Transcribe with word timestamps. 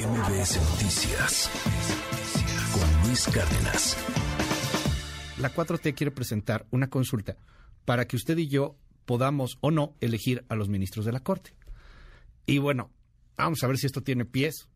MBS 0.00 0.56
Noticias 0.70 1.50
con 2.72 3.06
Luis 3.06 3.26
Cárdenas. 3.26 3.98
La 5.38 5.52
4T 5.52 5.94
quiere 5.94 6.10
presentar 6.10 6.66
una 6.70 6.88
consulta 6.88 7.36
para 7.84 8.06
que 8.06 8.16
usted 8.16 8.38
y 8.38 8.48
yo 8.48 8.76
podamos 9.04 9.58
o 9.60 9.70
no 9.70 9.94
elegir 10.00 10.46
a 10.48 10.54
los 10.54 10.70
ministros 10.70 11.04
de 11.04 11.12
la 11.12 11.20
Corte. 11.20 11.52
Y 12.46 12.56
bueno, 12.58 12.90
vamos 13.36 13.62
a 13.62 13.66
ver 13.66 13.76
si 13.76 13.86
esto 13.86 14.00
tiene 14.00 14.24
pies. 14.24 14.68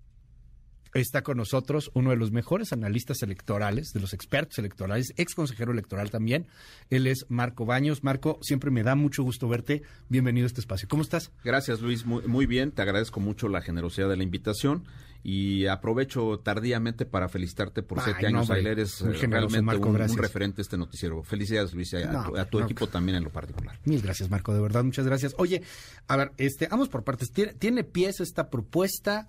Está 0.92 1.22
con 1.22 1.38
nosotros 1.38 1.90
uno 1.94 2.10
de 2.10 2.16
los 2.16 2.30
mejores 2.30 2.72
analistas 2.72 3.22
electorales, 3.22 3.92
de 3.92 4.00
los 4.00 4.12
expertos 4.12 4.58
electorales, 4.58 5.12
ex 5.16 5.34
consejero 5.34 5.72
electoral 5.72 6.10
también. 6.10 6.46
Él 6.90 7.08
es 7.08 7.26
Marco 7.30 7.64
Baños. 7.64 8.04
Marco, 8.04 8.38
siempre 8.42 8.70
me 8.70 8.84
da 8.84 8.94
mucho 8.94 9.24
gusto 9.24 9.48
verte. 9.48 9.82
Bienvenido 10.08 10.44
a 10.44 10.48
este 10.48 10.60
espacio. 10.60 10.86
¿Cómo 10.86 11.02
estás? 11.02 11.32
Gracias, 11.42 11.80
Luis. 11.80 12.04
Muy, 12.04 12.22
muy 12.28 12.46
bien. 12.46 12.70
Te 12.70 12.82
agradezco 12.82 13.18
mucho 13.18 13.48
la 13.48 13.60
generosidad 13.60 14.08
de 14.08 14.16
la 14.18 14.22
invitación 14.22 14.84
y 15.26 15.66
aprovecho 15.68 16.38
tardíamente 16.40 17.06
para 17.06 17.30
felicitarte 17.30 17.82
por 17.82 17.98
Ay, 17.98 18.04
siete 18.04 18.30
no, 18.30 18.40
años. 18.40 18.50
Ayer 18.50 18.66
eres 18.66 19.00
eh, 19.00 19.26
realmente 19.26 19.62
Marco, 19.62 19.88
un, 19.88 19.96
referente 20.18 20.60
a 20.60 20.62
este 20.62 20.76
noticiero. 20.76 21.22
Felicidades, 21.22 21.72
Luis, 21.72 21.94
a, 21.94 22.12
No, 22.12 22.30
tu, 22.30 22.36
a 22.36 22.44
tu 22.44 22.58
no. 22.58 22.66
equipo 22.66 22.86
también 22.88 23.16
en 23.16 23.24
lo 23.24 23.30
particular. 23.30 23.80
Mil 23.86 24.02
gracias, 24.02 24.28
Marco, 24.28 24.52
de 24.52 24.60
verdad, 24.60 24.84
muchas 24.84 25.06
gracias. 25.06 25.34
Oye, 25.38 25.62
a 26.08 26.16
ver, 26.18 26.32
este, 26.36 26.68
vamos 26.68 26.90
por 26.90 27.04
partes. 27.04 27.32
Tiene, 27.32 27.54
tiene 27.54 27.84
pies 27.84 28.20
esta 28.20 28.50
propuesta 28.50 29.28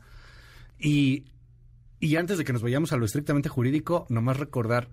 y, 0.78 1.24
y 2.02 2.18
antes 2.18 2.38
de 2.38 2.44
que 2.44 2.52
nos 2.52 2.62
vayamos 2.62 2.92
a 2.92 2.98
lo 2.98 3.06
estrictamente 3.06 3.48
jurídico, 3.48 4.06
nomás 4.10 4.36
recordar 4.36 4.90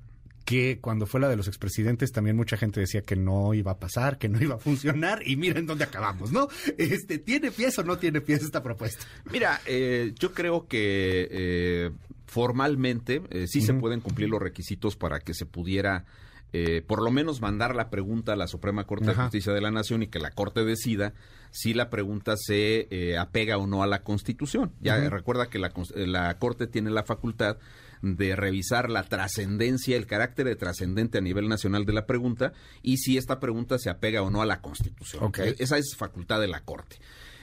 que 0.53 0.81
cuando 0.81 1.07
fue 1.07 1.19
la 1.19 1.31
de 1.31 1.37
los 1.37 1.49
expresidentes 1.49 2.13
también 2.13 2.37
mucha 2.37 2.59
gente 2.59 2.79
decía 2.79 3.01
que 3.01 3.17
no 3.17 3.55
iba 3.55 3.73
a 3.73 3.79
pasar, 3.79 4.19
que 4.19 4.29
no 4.29 4.39
iba 4.39 4.57
a 4.57 4.59
funcionar 4.59 5.27
y 5.27 5.37
miren 5.37 5.65
dónde 5.65 5.85
acabamos, 5.85 6.31
¿no? 6.31 6.49
Este, 6.77 7.19
¿tiene 7.19 7.51
pies 7.51 7.79
o 7.79 7.85
no 7.85 7.97
tiene 7.97 8.21
pies 8.21 8.43
esta 8.43 8.63
propuesta? 8.63 9.07
Mira, 9.31 9.63
eh, 9.65 10.13
yo 10.19 10.35
creo 10.35 10.67
que 10.67 11.29
eh, 11.31 11.91
formalmente 12.27 13.23
eh, 13.31 13.47
sí 13.47 13.63
se 13.63 13.73
pueden 13.73 14.01
cumplir 14.01 14.29
los 14.29 14.43
requisitos 14.43 14.95
para 14.95 15.21
que 15.21 15.33
se 15.33 15.47
pudiera 15.47 16.05
eh, 16.53 16.83
por 16.87 17.03
lo 17.03 17.11
menos 17.11 17.41
mandar 17.41 17.75
la 17.75 17.89
pregunta 17.89 18.35
a 18.35 18.37
la 18.37 18.47
Suprema 18.47 18.85
Corte 18.85 19.11
Ajá. 19.11 19.13
de 19.13 19.23
Justicia 19.25 19.55
de 19.55 19.63
la 19.63 19.71
Nación 19.71 20.03
y 20.03 20.09
que 20.09 20.19
la 20.19 20.33
Corte 20.33 20.65
decida 20.67 21.15
si 21.51 21.73
la 21.73 21.89
pregunta 21.89 22.35
se 22.37 22.89
eh, 22.91 23.17
apega 23.17 23.57
o 23.57 23.67
no 23.67 23.83
a 23.83 23.87
la 23.87 24.03
Constitución. 24.03 24.73
Ya 24.81 24.99
recuerda 25.09 25.47
que 25.47 25.59
la, 25.59 25.73
la 25.95 26.39
Corte 26.39 26.67
tiene 26.67 26.91
la 26.91 27.05
facultad 27.05 27.57
de 28.03 28.37
revisar 28.37 28.91
la 28.91 29.05
trascendencia, 29.05 29.97
el 29.97 30.07
carácter 30.07 30.47
de 30.47 30.57
trascendente 30.57 31.19
a 31.19 31.21
nivel 31.21 31.49
nacional 31.49 31.87
de 31.87 31.93
la 31.93 32.07
pregunta 32.07 32.53
y 32.83 32.99
si 32.99 33.17
esta 33.17 33.41
pregunta 33.41 33.79
se 33.79 33.91
apega 33.91 34.23
o 34.23 34.31
no 34.31 34.43
a 34.43 34.47
la 34.47 34.61
Constitución. 34.61 35.25
Ok. 35.25 35.39
Eh, 35.39 35.57
Esa 35.59 35.79
es 35.79 35.95
facultad 35.97 36.41
de 36.41 36.49
la 36.49 36.61
Corte. 36.61 36.97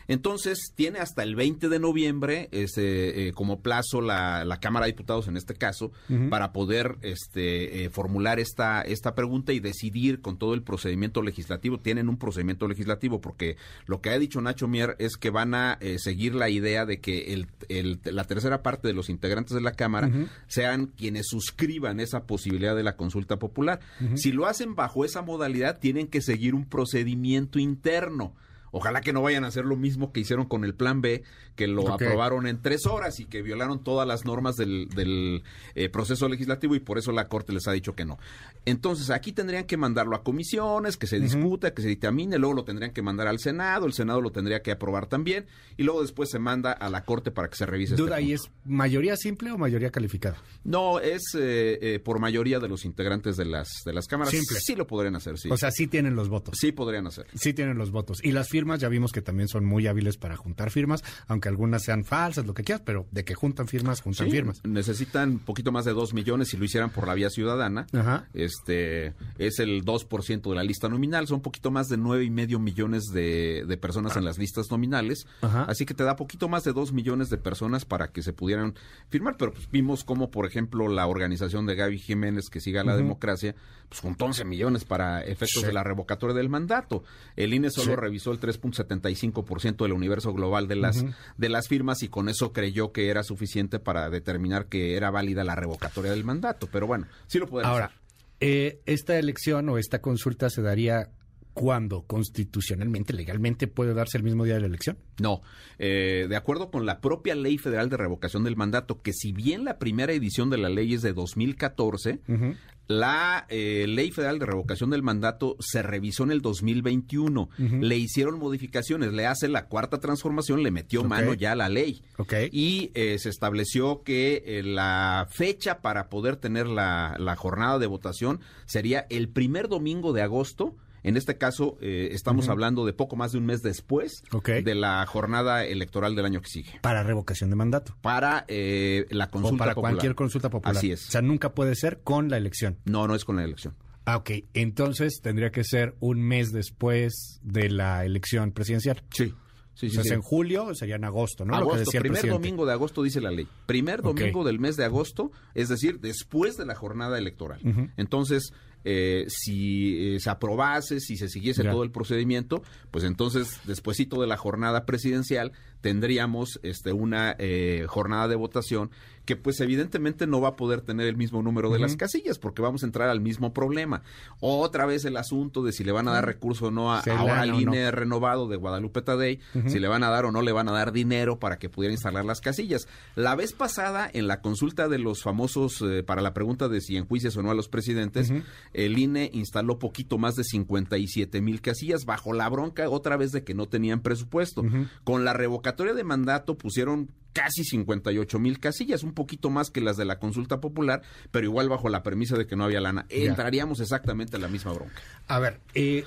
Entonces, 0.10 0.74
tiene 0.76 1.00
hasta 1.00 1.24
el 1.24 1.36
20 1.36 1.70
de 1.70 1.80
noviembre 1.80 2.50
este, 2.52 3.28
eh, 3.28 3.32
como 3.32 3.62
plazo 3.62 4.02
la, 4.02 4.44
la 4.44 4.60
Cámara 4.60 4.86
de 4.88 4.92
Diputados, 4.92 5.28
en 5.30 5.38
este 5.38 5.54
caso, 5.54 5.92
para 6.30 6.52
poder 6.52 6.98
este, 7.04 7.86
eh, 7.86 7.90
formular 7.90 8.40
esta, 8.40 8.82
esta 8.82 9.16
pregunta 9.16 9.54
y 9.54 9.60
decidir 9.60 10.20
con 10.20 10.38
todo 10.38 10.56
el 10.56 10.64
procedimiento 10.64 11.22
legislativo. 11.22 11.80
Tienen 11.80 12.10
un 12.10 12.18
procedimiento 12.18 12.68
legislativo 12.68 13.22
porque 13.22 13.56
lo 13.86 14.02
que 14.02 14.10
ha 14.10 14.20
dicho 14.20 14.42
Nacho 14.42 14.68
Mier 14.68 14.96
es 15.00 15.16
que 15.16 15.30
van 15.30 15.54
a 15.54 15.78
eh, 15.80 15.98
seguir 16.00 16.34
la 16.36 16.50
idea 16.50 16.86
de 16.86 17.00
que 17.00 17.34
el, 17.34 17.48
el- 17.70 18.00
la 18.04 18.24
tercera 18.24 18.64
parte 18.64 18.88
de 18.88 18.94
los 18.96 19.10
integrantes 19.10 19.54
de 19.54 19.62
la 19.62 19.74
Cámara 19.74 20.10
sean 20.48 20.88
quienes 20.88 21.28
suscriban 21.28 22.00
esa 22.00 22.24
posibilidad 22.24 22.76
de 22.76 22.84
la 22.84 22.96
consulta 22.96 23.38
popular. 23.38 23.80
Si 24.16 24.32
lo 24.32 24.48
hacen 24.48 24.74
bajo 24.76 25.06
esa 25.06 25.22
modalidad, 25.22 25.78
tienen 25.80 26.08
que 26.08 26.22
seguir 26.22 26.56
un 26.56 26.66
procedimiento 26.66 27.60
interno. 27.60 28.34
Ojalá 28.72 29.02
que 29.02 29.14
no 29.14 29.22
vayan 29.22 29.44
a 29.44 29.48
hacer 29.48 29.66
lo 29.66 29.76
mismo 29.76 30.12
que 30.12 30.20
hicieron 30.20 30.46
con 30.46 30.64
el 30.64 30.76
Plan 30.76 31.02
B, 31.02 31.24
que 31.56 31.68
lo 31.68 31.92
aprobaron 31.92 32.48
en 32.48 32.62
tres 32.62 32.86
horas 32.86 33.20
y 33.20 33.26
que 33.26 33.42
violaron 33.42 33.84
todas 33.84 34.08
las 34.08 34.26
normas 34.26 34.56
del, 34.56 34.88
del, 34.90 35.44
eh, 35.76 35.90
proceso 35.90 36.30
legislativo 36.30 36.76
y 36.76 36.80
por 36.80 36.98
eso 36.98 37.12
la 37.12 37.28
Corte 37.28 37.54
les 37.54 37.68
ha 37.68 37.72
dicho 37.72 37.96
que 37.96 38.06
no. 38.06 38.18
Entonces, 38.66 39.10
aquí 39.10 39.32
tendrían 39.32 39.66
que 39.66 39.78
mandarlo 39.78 40.16
a 40.16 40.24
comisiones, 40.24 40.98
que 40.98 41.08
se 41.08 41.20
discuta, 41.20 41.74
que 41.74 41.82
se 41.82 41.88
dictamine, 41.88 42.38
luego 42.38 42.56
lo 42.56 42.64
tendrían 42.64 42.92
que 42.92 43.02
mandar 43.02 43.28
al 43.28 43.40
Senado, 43.40 43.86
el 43.86 43.94
Senado 43.94 44.22
lo 44.22 44.32
tendría 44.32 44.62
que 44.62 44.72
aprobar 44.72 45.08
también 45.08 45.48
y 45.78 45.84
luego 45.84 46.02
después 46.02 46.30
se 46.30 46.40
manda 46.40 46.72
a 46.72 46.90
la 46.90 47.04
Corte 47.04 47.32
para 47.32 47.50
que 47.50 47.56
se 47.56 47.66
revise. 47.66 47.96
este 47.96 48.04
Duda. 48.04 48.22
¿y 48.22 48.34
es 48.34 48.52
mayoría 48.66 49.16
simple 49.18 49.52
o 49.52 49.58
mayoría 49.58 49.92
calificada? 49.92 50.38
No, 50.64 51.00
es 51.00 51.22
eh, 51.36 51.80
eh, 51.82 52.00
por 52.00 52.20
mayoría 52.20 52.60
de 52.60 52.68
los 52.68 52.86
integrantes 52.86 53.38
de 53.38 53.46
las, 53.46 53.70
de 53.86 53.94
las 53.94 54.08
cámaras. 54.08 54.32
Simple. 54.32 54.60
Sí 54.60 54.76
lo 54.76 54.88
podrían 54.88 55.16
hacer, 55.16 55.38
sí. 55.38 55.50
O 55.50 55.58
sea, 55.58 55.72
sí 55.72 55.88
tienen 55.88 56.16
los 56.16 56.30
votos. 56.30 56.56
sí 56.60 56.72
podrían 56.72 57.08
hacer. 57.08 57.28
Sí 57.34 57.54
tienen 57.54 57.78
los 57.78 57.92
votos. 57.92 58.20
Y 58.24 58.32
las 58.32 58.50
firmas 58.60 58.80
ya 58.80 58.90
vimos 58.90 59.12
que 59.12 59.22
también 59.22 59.48
son 59.48 59.66
muy 59.66 59.88
hábiles 59.88 60.18
para 60.18 60.36
juntar 60.36 60.70
firmas, 60.72 61.04
aunque 61.28 61.48
algunas 61.50 61.84
sean 61.84 62.04
falsas, 62.04 62.46
lo 62.46 62.54
que 62.54 62.64
quieras, 62.64 62.82
pero 62.86 63.06
de 63.12 63.24
que 63.24 63.34
juntan 63.36 63.68
firmas, 63.68 64.02
juntan 64.02 64.28
Sí, 64.28 64.32
firmas. 64.32 64.62
necesitan 64.66 65.30
un 65.32 65.40
poquito 65.40 65.72
más 65.72 65.86
de 65.86 65.94
dos 65.94 66.14
millones 66.14 66.50
si 66.50 66.58
lo 66.58 66.66
hicieran 66.66 66.90
por 66.90 67.08
la 67.08 67.14
vía 67.14 67.30
ciudadana. 67.30 67.88
Ajá. 67.94 68.28
Este 68.34 69.14
es 69.38 69.60
el 69.60 69.86
2% 69.86 70.50
de 70.50 70.56
la 70.56 70.64
lista 70.64 70.90
nominal, 70.90 71.28
son 71.28 71.36
un 71.38 71.42
poquito 71.42 71.72
más 71.72 71.88
de 71.88 71.98
nueve 71.98 72.24
y 72.26 72.30
medio 72.30 72.60
millones 72.60 73.06
de, 73.14 73.64
de 73.68 73.78
personas 73.78 74.18
en 74.18 74.26
las 74.26 74.38
listas 74.38 74.70
nominales. 74.72 75.26
Ajá. 75.42 75.64
Así 75.64 75.86
que 75.86 75.94
te 75.94 76.04
da 76.04 76.16
poquito 76.16 76.50
más 76.50 76.64
de 76.64 76.74
dos 76.74 76.92
millones 76.92 77.30
de 77.30 77.38
personas 77.38 77.86
para 77.86 78.10
que 78.10 78.22
se 78.22 78.34
pudieran 78.34 78.76
firmar. 79.10 79.36
Pero 79.38 79.54
pues, 79.54 79.70
vimos 79.72 80.04
como, 80.04 80.30
por 80.32 80.46
ejemplo, 80.46 80.88
la 80.88 81.08
organización 81.08 81.66
de 81.66 81.76
Gaby 81.76 82.00
Jiménez, 82.00 82.50
que 82.50 82.60
siga 82.60 82.84
la 82.84 82.98
democracia, 82.98 83.56
pues 83.88 84.02
juntó 84.02 84.26
11 84.26 84.44
millones 84.46 84.84
para 84.86 85.22
efectos 85.24 85.62
Sí. 85.62 85.66
de 85.68 85.74
la 85.74 85.84
revocatoria 85.84 86.36
del 86.36 86.50
mandato. 86.50 87.04
El 87.36 87.54
INE 87.54 87.70
solo 87.72 87.94
Sí. 87.94 87.96
revisó 87.96 88.32
el 88.32 88.40
3.75% 88.50 89.84
del 89.84 89.94
universo 89.94 90.34
global 90.34 90.68
de 90.68 90.76
las, 90.76 91.06
de 91.38 91.50
las 91.50 91.68
firmas 91.68 92.04
y 92.04 92.10
con 92.10 92.30
eso 92.30 92.52
creyó 92.54 92.92
que 92.92 93.10
era 93.10 93.24
suficiente 93.24 93.80
para 93.80 94.10
determinar 94.10 94.68
que 94.68 94.96
era 94.96 95.12
válida 95.12 95.44
la 95.44 95.56
revocatoria 95.56 96.12
del 96.12 96.24
mandato. 96.24 96.68
Pero 96.72 96.88
bueno, 96.88 97.08
sí 97.28 97.40
lo 97.40 97.48
pueden 97.48 97.68
Ahora, 97.70 97.86
hacer. 97.86 98.00
eh, 98.40 98.82
esta 98.86 99.18
elección 99.18 99.70
o 99.70 99.78
esta 99.78 100.02
consulta 100.02 100.50
se 100.50 100.62
daría 100.62 101.10
cuando 101.54 102.04
constitucionalmente, 102.04 103.12
legalmente 103.12 103.68
puede 103.68 103.94
darse 103.94 104.18
el 104.18 104.24
mismo 104.24 104.46
día 104.46 104.54
de 104.54 104.62
la 104.62 104.68
elección. 104.68 104.98
No, 105.20 105.42
eh, 105.78 106.26
de 106.30 106.36
acuerdo 106.38 106.72
con 106.72 106.86
la 106.86 107.02
propia 107.02 107.36
Ley 107.36 107.58
Federal 107.58 107.90
de 107.90 107.98
Revocación 107.98 108.44
del 108.46 108.56
Mandato, 108.56 109.02
que 109.02 109.12
si 109.14 109.34
bien 109.34 109.66
la 109.66 109.78
primera 109.78 110.14
edición 110.14 110.50
de 110.50 110.58
la 110.58 110.70
ley 110.70 110.94
es 110.94 111.02
de 111.02 111.12
2014, 111.12 112.22
Ujú. 112.30 112.56
La 112.90 113.46
eh, 113.50 113.86
Ley 113.88 114.10
Federal 114.10 114.40
de 114.40 114.48
Revocación 114.48 114.90
del 114.90 115.04
Mandato 115.04 115.56
se 115.60 115.84
revisó 115.84 116.24
en 116.24 116.32
el 116.32 116.42
2021. 116.42 117.42
Ujú. 117.42 117.76
Le 117.80 117.98
hicieron 117.98 118.40
modificaciones, 118.40 119.14
le 119.14 119.28
hace 119.28 119.48
la 119.48 119.68
cuarta 119.68 120.00
transformación, 120.00 120.64
le 120.64 120.72
metió 120.72 121.04
mano 121.04 121.36
ya 121.36 121.52
a 121.52 121.56
la 121.56 121.70
ley. 121.70 122.02
Ok. 122.18 122.34
Y 122.52 122.90
eh, 122.96 123.18
se 123.20 123.30
estableció 123.30 124.02
que 124.02 124.44
eh, 124.44 124.64
la 124.64 125.28
fecha 125.30 125.82
para 125.82 126.10
poder 126.10 126.38
tener 126.38 126.66
la, 126.66 127.16
la 127.20 127.36
jornada 127.36 127.78
de 127.78 127.86
votación 127.86 128.40
sería 128.66 129.06
el 129.12 129.30
primer 129.30 129.68
domingo 129.68 130.12
de 130.12 130.24
agosto. 130.24 130.76
En 131.04 131.18
este 131.18 131.38
caso, 131.38 131.78
eh, 131.82 132.10
estamos 132.12 132.50
hablando 132.50 132.86
de 132.86 132.94
poco 132.94 133.16
más 133.16 133.32
de 133.32 133.38
un 133.38 133.46
mes 133.46 133.62
después 133.62 134.24
de 134.44 134.76
la 134.76 135.06
jornada 135.06 135.66
electoral 135.66 136.16
del 136.16 136.26
año 136.26 136.42
que 136.42 136.50
sigue. 136.50 136.80
Para 136.82 137.04
revocación 137.04 137.50
de 137.50 137.56
mandato. 137.56 137.96
Para 138.02 138.46
eh, 138.48 139.06
la 139.10 139.30
consulta 139.30 139.56
o 139.56 139.58
para 139.58 139.76
popular. 139.76 139.94
cualquier 139.94 140.16
consulta 140.16 140.50
popular. 140.50 140.78
Así 140.78 140.92
es. 140.92 141.08
O 141.08 141.12
sea, 141.12 141.22
nunca 141.22 141.54
puede 141.54 141.76
ser 141.76 142.02
con 142.02 142.30
la 142.30 142.38
elección. 142.38 142.78
No, 142.86 143.08
no 143.08 143.16
es 143.16 143.26
con 143.26 143.36
la 143.38 143.44
elección. 143.44 143.76
Ah, 144.06 144.18
ok. 144.18 144.32
Entonces 144.54 145.20
tendría 145.22 145.52
que 145.52 145.64
ser 145.64 145.96
un 146.00 146.22
mes 146.22 146.52
después 146.52 147.40
de 147.44 147.70
la 147.70 148.06
elección 148.06 148.52
presidencial. 148.52 149.04
Sí. 149.12 149.34
Sí, 149.76 149.88
o 149.88 149.92
sea, 149.92 150.02
es 150.02 150.12
en 150.12 150.22
julio, 150.22 150.76
sería 150.76 150.98
en 150.98 151.06
agosto, 151.06 151.46
¿no? 151.46 151.54
Lo 151.54 151.60
que 151.60 151.62
agosto, 151.62 151.80
decía 151.80 152.00
el 152.00 152.02
primer 152.02 152.20
presidente. 152.20 152.50
domingo 152.50 152.66
de 152.66 152.74
agosto 152.74 153.02
dice 153.02 153.22
la 153.22 153.32
ley. 153.32 153.48
Primer 153.66 154.02
domingo 154.02 154.44
del 154.44 154.60
mes 154.60 154.76
de 154.76 154.84
agosto, 154.84 155.32
es 155.54 155.70
decir, 155.70 156.02
después 156.02 156.58
de 156.58 156.66
la 156.66 156.76
jornada 156.76 157.18
electoral. 157.18 157.62
Entonces, 157.96 158.52
eh, 158.86 159.26
si 159.28 160.16
eh, 160.16 160.20
se 160.20 160.30
aprobase, 160.30 161.00
si 161.00 161.18
se 161.18 161.28
siguiese 161.30 161.64
Ya. 161.64 161.72
todo 161.72 161.84
el 161.84 161.92
procedimiento, 161.92 162.62
pues 162.92 163.04
entonces, 163.04 163.60
despuesito 163.66 164.22
de 164.22 164.28
la 164.28 164.38
jornada 164.38 164.86
presidencial, 164.86 165.52
tendríamos 165.82 166.60
este 166.64 166.94
una 166.94 167.36
eh, 167.38 167.86
jornada 167.88 168.28
de 168.28 168.36
votación 168.36 168.92
que 169.30 169.36
pues 169.36 169.60
evidentemente 169.60 170.26
no 170.26 170.42
va 170.42 170.50
a 170.50 170.56
poder 170.56 170.82
tener 170.82 171.06
el 171.06 171.16
mismo 171.16 171.44
número 171.44 171.70
de 171.70 171.78
las 171.78 171.96
casillas 171.96 172.40
porque 172.40 172.64
vamos 172.64 172.82
a 172.82 172.88
entrar 172.88 173.10
al 173.10 173.22
mismo 173.22 173.54
problema. 173.54 174.02
Otra 174.40 174.88
vez 174.88 175.06
el 175.06 175.18
asunto 175.18 175.62
de 175.62 175.72
si 175.72 175.84
le 175.84 175.92
van 175.92 176.08
a 176.08 176.14
dar 176.14 176.26
recurso 176.26 176.68
o 176.68 176.72
no 176.72 176.92
a, 176.92 177.04
Se 177.04 177.12
ahora 177.12 177.42
al 177.42 177.52
o 177.52 177.54
no. 177.54 177.60
INE 177.60 177.92
renovado 177.92 178.48
de 178.48 178.56
Guadalupe 178.56 179.04
Tadei, 179.04 179.40
si 179.68 179.78
le 179.78 179.88
van 179.88 180.02
a 180.02 180.10
dar 180.10 180.26
o 180.26 180.32
no 180.32 180.42
le 180.42 180.52
van 180.52 180.68
a 180.68 180.72
dar 180.72 180.92
dinero 180.92 181.38
para 181.38 181.60
que 181.60 181.70
pudiera 181.70 181.94
instalar 181.94 182.26
las 182.26 182.42
casillas. 182.42 182.88
La 183.14 183.36
vez 183.36 183.54
pasada, 183.54 184.10
en 184.12 184.26
la 184.26 184.42
consulta 184.42 184.88
de 184.88 184.98
los 184.98 185.22
famosos 185.22 185.84
eh, 185.84 186.02
para 186.02 186.24
la 186.24 186.34
pregunta 186.34 186.68
de 186.68 186.82
si 186.82 186.98
enjuicias 186.98 187.38
o 187.38 187.44
no 187.44 187.52
a 187.52 187.54
los 187.54 187.70
presidentes, 187.70 188.34
el 188.74 188.98
INE 188.98 189.30
instaló 189.32 189.78
poquito 189.78 190.18
más 190.18 190.38
de 190.38 190.44
57 190.44 191.40
mil 191.40 191.62
casillas 191.62 192.06
bajo 192.06 192.34
la 192.34 192.50
bronca 192.50 192.90
otra 192.90 193.16
vez 193.16 193.32
de 193.32 193.44
que 193.44 193.54
no 193.54 193.68
tenían 193.68 194.00
presupuesto. 194.00 194.64
Con 195.04 195.24
la 195.24 195.34
de 195.76 196.04
mandato 196.04 196.58
pusieron 196.58 197.10
casi 197.34 197.64
58 197.64 198.40
mil 198.40 198.60
casillas, 198.60 199.04
un 199.04 199.14
poquito 199.14 199.50
más 199.50 199.70
que 199.70 199.82
las 199.82 199.98
de 199.98 200.06
la 200.06 200.20
consulta 200.20 200.60
popular, 200.60 201.02
pero 201.32 201.46
igual 201.46 201.70
bajo 201.70 201.90
la 201.90 202.04
premisa 202.04 202.38
de 202.38 202.48
que 202.48 202.56
no 202.56 202.64
había 202.64 202.82
lana. 202.82 203.06
Entraríamos 203.10 203.80
exactamente 203.80 204.36
en 204.36 204.42
la 204.42 204.48
misma 204.48 204.74
bronca. 204.74 205.02
A 205.28 205.40
ver, 205.40 205.60
eh, 205.74 206.06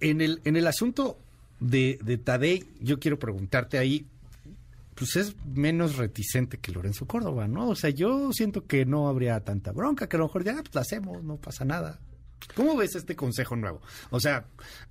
en, 0.00 0.20
el, 0.20 0.40
en 0.44 0.56
el 0.56 0.66
asunto 0.66 1.18
de, 1.60 1.98
de 2.02 2.18
Tadei, 2.18 2.64
yo 2.80 2.98
quiero 2.98 3.18
preguntarte 3.18 3.78
ahí, 3.78 4.06
pues 4.94 5.16
es 5.16 5.36
menos 5.44 5.96
reticente 5.96 6.58
que 6.58 6.72
Lorenzo 6.72 7.06
Córdoba, 7.06 7.46
¿no? 7.48 7.68
O 7.68 7.74
sea, 7.74 7.90
yo 7.90 8.32
siento 8.32 8.66
que 8.66 8.86
no 8.86 9.08
habría 9.08 9.40
tanta 9.40 9.72
bronca, 9.72 10.08
que 10.08 10.16
a 10.16 10.18
lo 10.18 10.26
mejor 10.26 10.44
ya 10.44 10.54
pues, 10.54 10.74
la 10.74 10.80
hacemos, 10.80 11.22
no 11.22 11.36
pasa 11.36 11.64
nada. 11.64 12.00
¿Cómo 12.54 12.76
ves 12.76 12.94
este 12.94 13.16
consejo 13.16 13.56
nuevo? 13.56 13.80
O 14.10 14.20
sea, 14.20 14.46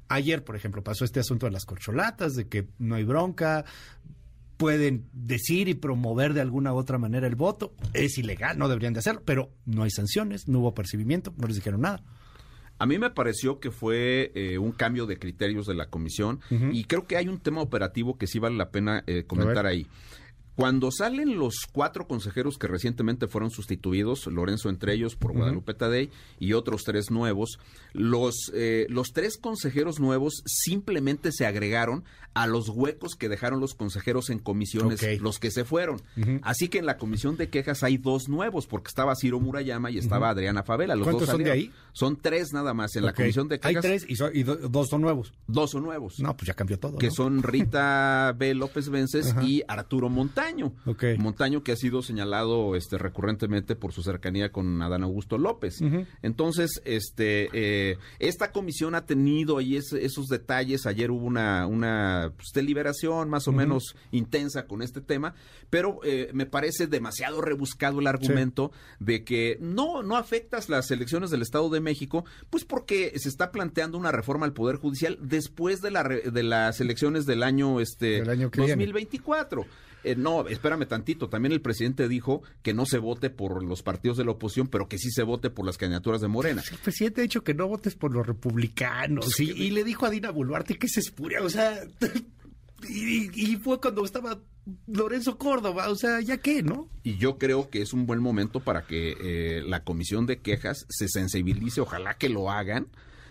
ayer, 0.08 0.44
por 0.44 0.56
ejemplo, 0.56 0.84
pasó 0.84 1.06
este 1.06 1.20
asunto 1.20 1.46
de 1.46 1.52
las 1.52 1.66
corcholatas, 1.66 2.34
de 2.34 2.48
que 2.48 2.68
no 2.78 2.96
hay 2.96 3.04
bronca, 3.04 3.66
pueden 4.58 5.08
decir 5.14 5.68
y 5.68 5.74
promover 5.74 6.34
de 6.34 6.42
alguna 6.42 6.74
u 6.74 6.78
otra 6.78 6.98
manera 6.98 7.28
el 7.28 7.36
voto. 7.36 7.74
Es 7.94 8.18
ilegal, 8.18 8.58
no 8.58 8.68
deberían 8.68 8.94
de 8.94 9.00
hacerlo, 9.00 9.22
pero 9.26 9.52
no 9.66 9.84
hay 9.84 9.92
sanciones, 9.92 10.48
no 10.48 10.60
hubo 10.60 10.74
percibimiento, 10.74 11.34
no 11.38 11.48
les 11.48 11.56
dijeron 11.58 11.82
nada. 11.82 12.04
A 12.78 12.86
mí 12.86 13.00
me 13.00 13.10
pareció 13.10 13.60
que 13.60 13.72
fue 13.72 14.34
eh, 14.36 14.58
un 14.58 14.74
cambio 14.74 15.06
de 15.06 15.18
criterios 15.18 15.66
de 15.66 15.76
la 15.76 15.90
comisión 15.90 16.42
y 16.50 16.84
creo 16.84 17.08
que 17.08 17.16
hay 17.16 17.30
un 17.30 17.40
tema 17.40 17.62
operativo 17.62 18.18
que 18.18 18.28
sí 18.28 18.38
vale 18.38 18.58
la 18.58 18.70
pena 18.70 19.02
eh, 19.08 19.24
comentar 19.24 19.66
ahí. 19.66 19.88
Cuando 20.56 20.90
salen 20.92 21.38
los 21.38 21.68
cuatro 21.72 22.08
consejeros 22.08 22.58
que 22.58 22.68
recientemente 22.68 23.28
fueron 23.28 23.52
sustituidos, 23.52 24.26
Lorenzo 24.28 24.70
entre 24.70 24.94
ellos 24.94 25.16
por 25.16 25.34
Guadalupe 25.34 25.74
Tadei 25.74 26.10
y 26.40 26.54
otros 26.54 26.84
tres 26.84 27.12
nuevos, 27.12 27.60
los, 27.94 28.52
eh, 28.54 28.86
los 28.90 29.12
tres 29.12 29.38
consejeros 29.38 30.00
nuevos 30.00 30.44
simplemente 30.46 31.32
se 31.32 31.46
agregaron 31.46 32.06
a 32.36 32.48
los 32.48 32.68
huecos 32.68 33.16
que 33.16 33.30
dejaron 33.30 33.62
los 33.62 33.76
consejeros 33.76 34.30
en 34.30 34.40
comisiones, 34.40 35.02
los 35.22 35.40
que 35.40 35.52
se 35.52 35.64
fueron. 35.64 36.02
Así 36.44 36.68
que 36.68 36.80
en 36.80 36.86
la 36.86 36.98
comisión 36.98 37.38
de 37.38 37.50
quejas 37.50 37.82
hay 37.82 37.98
dos 37.98 38.28
nuevos, 38.28 38.68
porque 38.68 38.90
estaba 38.90 39.16
Ciro 39.16 39.40
Murayama 39.40 39.90
y 39.90 39.98
estaba 39.98 40.30
Adriana 40.30 40.62
Favela. 40.62 40.96
Los 40.96 41.06
¿Cuántos 41.06 41.30
son 41.30 41.44
de 41.44 41.52
ahí? 41.52 41.72
Son 41.94 42.18
tres 42.18 42.52
nada 42.52 42.74
más. 42.74 42.96
En 42.98 43.06
la 43.06 43.14
comisión 43.14 43.48
de 43.48 43.60
quejas. 43.60 43.86
Hay 43.86 43.90
tres 43.90 44.06
y, 44.10 44.44
dos 44.44 44.90
son 44.90 45.02
nuevos. 45.02 45.34
Dos 45.48 45.72
son 45.72 45.84
nuevos. 45.84 46.20
No, 46.20 46.36
pues 46.36 46.48
ya 46.48 46.54
cambió 46.54 46.78
todo. 46.78 46.98
Que 46.98 47.10
son 47.10 47.42
Rita 47.42 48.34
B. 48.38 48.54
López 48.54 48.90
Vences 48.90 49.34
y 49.42 49.64
Arturo 49.68 50.10
Montaño. 50.46 50.74
Montaño 51.18 51.64
que 51.64 51.72
ha 51.72 51.76
sido 51.76 52.02
señalado 52.02 52.76
este, 52.76 52.98
recurrentemente 52.98 53.76
por 53.76 53.94
su 53.94 54.04
cercanía 54.04 54.52
con 54.52 54.82
Adán 54.82 55.04
Augusto 55.04 55.38
López. 55.38 55.80
Entonces, 56.22 56.82
este, 56.86 57.50
eh, 57.54 57.98
esta 58.20 58.52
comisión 58.52 58.96
ha 58.96 59.06
tenido 59.06 59.58
ahí 59.58 59.76
esos 59.76 60.28
detalles. 60.28 60.86
Ayer 60.86 61.12
hubo 61.12 61.26
una, 61.26 61.66
una 61.68 62.34
pues, 62.36 62.50
deliberación 62.54 63.30
más 63.30 63.48
o 63.48 63.52
menos 63.52 63.96
intensa 64.12 64.68
con 64.68 64.82
este 64.82 65.02
tema, 65.02 65.34
pero 65.70 66.00
eh, 66.04 66.30
me 66.34 66.46
parece 66.46 66.88
demasiado 66.88 67.42
rebuscado 67.42 68.00
el 68.00 68.08
argumento 68.08 68.72
de 69.00 69.24
que 69.24 69.58
no, 69.60 70.04
no 70.04 70.18
afectas 70.18 70.70
las 70.70 70.92
elecciones 70.92 71.30
del 71.30 71.42
Estado 71.42 71.70
de 71.70 71.80
México, 71.80 72.26
pues 72.50 72.66
porque 72.66 73.14
se 73.18 73.30
está 73.30 73.52
planteando 73.52 73.98
una 73.98 74.12
reforma 74.12 74.46
al 74.46 74.54
Poder 74.54 74.78
Judicial 74.78 75.18
después 75.22 75.82
de, 75.82 75.92
la, 75.92 76.04
de 76.04 76.44
las 76.44 76.80
elecciones 76.82 77.26
del 77.26 77.44
año, 77.44 77.80
este, 77.80 78.22
2024. 78.22 79.66
Eh, 80.06 80.16
no, 80.16 80.48
espérame 80.48 80.86
tantito. 80.88 81.30
También 81.30 81.52
el 81.52 81.62
presidente 81.62 82.08
dijo 82.08 82.44
que 82.62 82.76
no 82.76 82.86
se 82.86 83.00
vote 83.00 83.32
por 83.32 83.64
los 83.64 83.82
partidos 83.82 84.18
de 84.18 84.24
la 84.24 84.32
oposición, 84.32 84.68
pero 84.68 84.88
que 84.88 85.00
sí 85.00 85.10
se 85.10 85.24
vote 85.24 85.50
por 85.50 85.66
las 85.66 85.78
candidaturas 85.78 86.22
de 86.22 86.28
Morena. 86.28 86.64
El 86.72 86.78
presidente 86.78 87.22
ha 87.22 87.24
dicho 87.24 87.44
que 87.44 87.56
no 87.56 87.68
votes 87.68 87.96
por 87.96 88.14
los 88.14 88.26
republicanos. 88.26 89.40
y, 89.40 89.72
le 89.72 89.84
dijo 89.84 90.06
a 90.06 90.12
Dina 90.12 90.30
Boluarte 90.30 90.78
que 90.78 90.88
se 90.88 91.00
espuria. 91.00 91.42
O 91.42 91.50
sea, 91.50 91.84
y, 92.88 93.56
fue 93.58 93.82
cuando 93.82 94.06
estaba 94.06 94.40
Lorenzo 94.86 95.40
Córdoba, 95.40 95.90
o 95.90 95.96
sea, 95.96 96.22
ya 96.22 96.38
qué, 96.38 96.62
¿no? 96.62 96.88
Y 97.02 97.18
yo 97.18 97.40
creo 97.40 97.72
que 97.72 97.82
es 97.82 97.92
un 97.92 98.06
buen 98.06 98.22
momento 98.22 98.60
para 98.60 98.86
que 98.86 99.16
eh, 99.20 99.64
la 99.66 99.84
comisión 99.84 100.28
de 100.28 100.38
quejas 100.40 100.86
se 100.90 101.08
sensibilice, 101.08 101.82
ojalá 101.82 102.14
que 102.14 102.30
lo 102.30 102.52
hagan, 102.52 102.88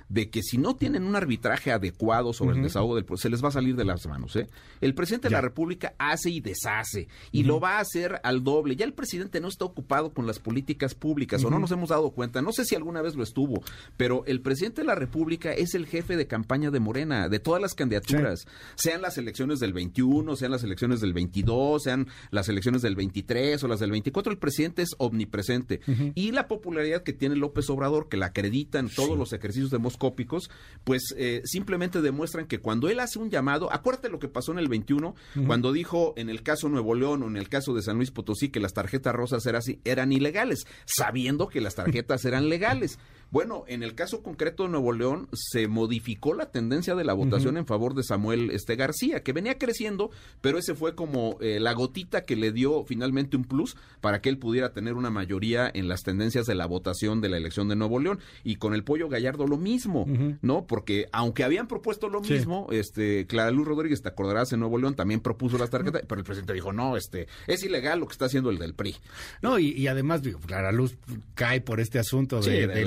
de 0.09 0.31
que 0.31 0.43
si 0.43 0.59
no 0.59 0.77
tienen 0.77 1.05
un 1.05 1.17
arbitraje 1.17 1.73
adecuado 1.73 2.33
sobre 2.33 2.57
el 2.57 2.63
desahogo 2.63 2.97
del 2.97 3.05
se 3.17 3.31
les 3.31 3.43
va 3.43 3.49
a 3.49 3.53
salir 3.53 3.77
de 3.77 3.85
las 3.85 4.07
manos. 4.07 4.37
¿eh? 4.37 4.49
El 4.81 4.95
presidente 4.95 5.29
de 5.29 5.35
la 5.35 5.41
República 5.41 5.95
hace 5.99 6.31
y 6.31 6.41
deshace 6.41 7.09
y 7.33 7.45
lo 7.45 7.61
va 7.61 7.77
a 7.77 7.81
hacer 7.81 8.21
al 8.23 8.43
doble. 8.43 8.77
Ya 8.77 8.85
el 8.85 8.95
presidente 8.95 9.41
no 9.41 9.49
está 9.49 9.65
ocupado 9.65 10.13
con 10.13 10.27
las 10.27 10.39
políticas 10.39 10.95
públicas 10.95 11.45
o 11.45 11.51
no 11.51 11.59
nos 11.59 11.71
hemos 11.71 11.91
dado 11.91 12.11
cuenta. 12.11 12.43
No 12.43 12.53
sé 12.53 12.65
si 12.65 12.75
alguna 12.75 13.03
vez 13.03 13.15
lo 13.15 13.23
estuvo, 13.23 13.63
pero 13.97 14.25
el 14.27 14.41
presidente 14.41 14.83
de 14.83 14.87
la 14.87 14.95
República 14.95 15.53
es 15.53 15.75
el 15.75 15.87
jefe 15.87 16.17
de 16.17 16.27
campaña 16.27 16.71
de 16.71 16.81
Morena, 16.81 17.29
de 17.29 17.39
todas 17.39 17.61
las 17.61 17.75
candidaturas, 17.75 18.47
sean 18.75 19.03
las 19.03 19.19
elecciones 19.19 19.61
del 19.61 19.73
21, 19.73 20.37
sean 20.37 20.51
las 20.51 20.65
elecciones 20.65 21.01
del 21.01 21.13
22, 21.13 21.83
sean 21.83 22.09
las 22.31 22.49
elecciones 22.49 22.83
del 22.83 22.97
23 22.97 23.63
o 23.63 23.69
las 23.69 23.81
del 23.81 23.91
24. 23.91 24.33
El 24.33 24.39
presidente 24.39 24.83
es 24.83 24.95
omnipresente. 24.99 25.81
Y 26.15 26.33
la 26.33 26.49
popularidad 26.49 27.03
que 27.03 27.13
tiene 27.13 27.37
López 27.37 27.69
Obrador, 27.71 28.09
que 28.09 28.17
la 28.17 28.27
acreditan 28.27 28.89
todos 28.89 29.19
los 29.19 29.33
ejercicios 29.33 29.71
de 29.71 29.79
cópicos, 29.97 30.51
pues 30.85 31.15
eh, 31.17 31.43
simplemente 31.45 32.01
demuestran 32.01 32.47
que 32.47 32.59
cuando 32.59 32.89
él 32.89 33.01
hace 33.01 33.19
un 33.19 33.31
llamado, 33.31 33.73
acuérdate 33.73 34.09
lo 34.09 34.19
que 34.19 34.29
pasó 34.29 34.53
en 34.53 34.59
el 34.59 34.69
21, 34.69 35.15
cuando 35.47 35.73
dijo 35.73 36.15
en 36.17 36.29
el 36.31 36.43
caso 36.43 36.69
Nuevo 36.69 36.95
León 36.95 37.23
o 37.23 37.27
en 37.27 37.37
el 37.37 37.49
caso 37.49 37.75
de 37.75 37.83
San 37.83 37.97
Luis 37.97 38.11
Potosí 38.11 38.49
que 38.49 38.61
las 38.61 38.73
tarjetas 38.73 39.15
rosas 39.15 39.47
eran, 39.47 39.63
eran 39.85 40.13
ilegales, 40.13 40.67
sabiendo 40.85 41.49
que 41.49 41.61
las 41.61 41.75
tarjetas 41.75 42.25
eran 42.25 42.49
legales. 42.49 42.99
Bueno, 43.31 43.65
en 43.67 43.83
el 43.83 43.95
caso 43.95 44.23
concreto 44.23 44.65
de 44.65 44.69
Nuevo 44.69 44.93
León 44.93 45.29
se 45.33 45.69
modificó 45.69 46.35
la 46.35 46.51
tendencia 46.51 46.95
de 46.95 47.05
la 47.05 47.13
votación 47.13 47.57
en 47.57 47.67
favor 47.67 47.95
de 47.95 48.03
Samuel 48.03 48.51
este 48.51 48.77
García, 48.77 49.23
que 49.23 49.33
venía 49.33 49.59
creciendo, 49.59 50.11
pero 50.41 50.59
ese 50.59 50.75
fue 50.75 50.95
como 50.95 51.37
eh, 51.41 51.59
la 51.61 51.73
gotita 51.73 52.25
que 52.25 52.37
le 52.37 52.53
dio 52.53 52.85
finalmente 52.85 53.37
un 53.37 53.45
plus 53.45 53.77
para 54.01 54.21
que 54.21 54.29
él 54.29 54.39
pudiera 54.39 54.73
tener 54.73 54.95
una 54.95 55.11
mayoría 55.11 55.71
en 55.73 55.89
las 55.89 56.03
tendencias 56.03 56.47
de 56.47 56.55
la 56.55 56.67
votación 56.67 57.21
de 57.21 57.29
la 57.29 57.37
elección 57.37 57.69
de 57.69 57.77
Nuevo 57.77 57.99
León. 57.99 58.21
Y 58.45 58.57
con 58.57 58.75
el 58.75 58.85
Pollo 58.85 59.09
Gallardo 59.09 59.47
lo 59.47 59.57
mismo, 59.57 60.07
¿no? 60.43 60.67
Porque 60.67 61.09
aunque 61.13 61.45
habían 61.45 61.67
propuesto 61.67 62.09
lo 62.09 62.21
mismo, 62.21 62.69
este 62.71 63.27
Clara 63.27 63.51
Luz 63.51 63.67
Rodríguez, 63.67 64.03
te 64.03 64.09
acordarás, 64.09 64.53
en 64.53 64.61
Nuevo 64.61 64.79
León 64.79 64.95
también 64.95 65.21
propuso 65.21 65.59
las 65.59 65.71
tarjetas, 65.71 66.03
pero 66.07 66.21
el 66.21 66.25
presidente 66.25 66.53
dijo, 66.53 66.73
no, 66.73 66.97
este 66.97 67.27
es 67.47 67.65
ilegal 67.65 68.01
lo 68.01 68.07
que 68.07 68.13
está 68.13 68.27
haciendo 68.27 68.51
el 68.51 68.59
del 68.59 68.75
PRI. 68.75 68.97
No, 69.43 69.59
y, 69.59 69.87
además, 69.87 70.23
digo, 70.23 70.39
Clara 70.41 70.73
Luz 70.73 70.97
cae 71.35 71.61
por 71.61 71.81
este 71.81 71.99
asunto 71.99 72.41
de, 72.41 72.67
de 72.67 72.85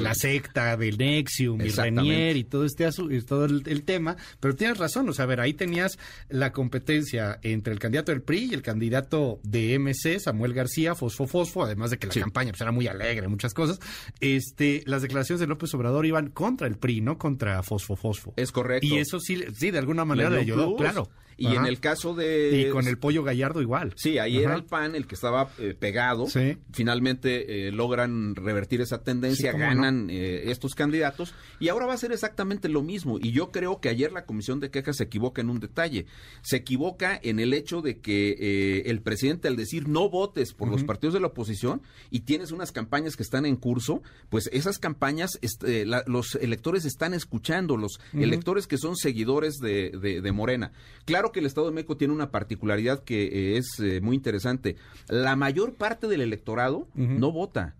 la 0.54 0.78
del 0.78 0.98
Nexium 0.98 1.62
y 1.62 1.70
Renier 1.70 2.38
y 2.38 2.44
todo 2.44 2.66
este 2.66 2.88
y 3.10 3.22
todo 3.22 3.46
el, 3.46 3.84
tema, 3.84 4.18
pero 4.40 4.56
tienes 4.56 4.78
razón, 4.78 5.08
o 5.10 5.14
sea, 5.14 5.24
a 5.24 5.28
ver, 5.28 5.40
ahí 5.40 5.54
tenías 5.54 5.98
la 6.30 6.52
competencia 6.52 7.40
entre 7.44 7.74
el 7.74 7.80
candidato 7.80 8.12
del 8.12 8.22
PRI 8.22 8.50
y 8.52 8.54
el 8.54 8.62
candidato 8.62 9.40
de 9.44 9.78
MC, 9.80 10.20
Samuel 10.20 10.54
García, 10.54 10.96
Fosfo 10.96 11.28
Fosfo, 11.28 11.64
además 11.64 11.92
de 11.92 11.98
que 11.98 12.08
la 12.08 12.14
campaña 12.14 12.52
pues, 12.52 12.62
era 12.62 12.72
muy 12.72 12.88
alegre, 12.88 13.28
muchas 13.28 13.54
cosas. 13.54 13.80
Este, 14.20 14.84
las 14.86 15.02
declaraciones 15.02 15.40
de 15.40 15.48
López 15.48 15.74
Obrador 15.74 16.06
iban 16.06 16.30
contra 16.30 16.68
el 16.68 16.78
PRI, 16.78 17.02
no 17.02 17.18
contra 17.18 17.62
Fosfo 17.64 17.96
Fosfo. 17.96 18.34
Es 18.36 18.52
correcto. 18.52 18.88
Y 18.88 18.98
eso 18.98 19.20
sí, 19.20 19.44
sí, 19.54 19.72
de 19.72 19.80
alguna 19.80 20.06
manera 20.06 20.30
le, 20.30 20.40
ayudó, 20.40 20.76
claro. 20.76 21.10
Y 21.38 21.48
en 21.48 21.66
el 21.66 21.80
caso 21.80 22.16
de... 22.16 22.68
Y 22.68 22.70
con 22.72 22.88
el 22.88 22.98
pollo 22.98 23.24
gallardo 23.24 23.62
igual. 23.62 23.94
Sí, 23.96 24.18
ahí 24.18 24.38
era 24.38 24.56
el 24.56 24.64
PAN 24.64 24.96
el 24.96 25.06
que 25.06 25.16
estaba 25.16 25.50
eh, 25.60 25.76
pegado. 25.80 26.26
Finalmente 26.74 27.68
eh, 27.68 27.72
logran 27.72 28.36
revertir 28.36 28.82
esa 28.82 29.04
tendencia, 29.04 29.52
ganan 29.52 30.10
eh, 30.10 30.50
estos 30.52 30.74
candidatos 30.74 31.36
y 31.60 31.70
ahora 31.70 31.86
va 31.86 31.94
a 31.94 31.98
ser 31.98 32.12
exactamente 32.12 32.70
lo 32.70 32.82
mismo. 32.82 33.20
Y 33.20 33.32
yo 33.32 33.52
creo 33.52 33.80
que 33.80 33.90
ayer 33.90 34.12
la 34.12 34.26
Comisión 34.26 34.60
de 34.60 34.72
Quejas 34.72 34.98
se 34.98 35.04
equivoca 35.04 35.42
en 35.42 35.50
un 35.50 35.60
detalle. 35.60 36.08
Se 36.42 36.58
equivoca 36.58 37.20
en 37.22 37.40
el 37.40 37.54
hecho 37.54 37.82
de 37.82 38.00
que 38.00 38.82
el 38.86 39.02
presidente 39.02 39.48
al 39.48 39.56
decir 39.56 39.88
no 39.88 40.10
votes 40.10 40.54
por 40.54 40.70
los 40.70 40.84
partidos 40.84 41.14
de 41.14 41.20
la 41.20 41.28
oposición 41.28 41.82
y 42.10 42.22
tienes 42.22 42.52
unas 42.52 42.72
campañas 42.72 43.16
que 43.16 43.24
están 43.24 43.46
en 43.46 43.58
curso, 43.58 44.02
pues 44.30 44.50
esas 44.52 44.80
campañas 44.80 45.38
este, 45.42 45.86
los 45.86 46.36
electores 46.36 46.86
están 46.86 47.14
escuchando, 47.14 47.78
los 47.78 48.00
electores 48.14 48.66
que 48.66 48.78
son 48.78 48.96
seguidores 48.96 49.58
de, 49.58 49.92
de 49.92 50.32
Morena. 50.32 50.72
Claro 51.06 51.27
que 51.32 51.40
el 51.40 51.46
Estado 51.46 51.68
de 51.68 51.74
México 51.74 51.98
tiene 51.98 52.14
una 52.14 52.32
particularidad 52.32 53.04
que 53.04 53.26
eh, 53.26 53.58
es 53.58 53.80
eh, 53.80 54.02
muy 54.02 54.16
interesante. 54.16 54.76
La 55.08 55.36
mayor 55.36 55.76
parte 55.76 56.08
del 56.08 56.22
electorado 56.22 56.88
no 56.96 57.32
vota. 57.32 57.76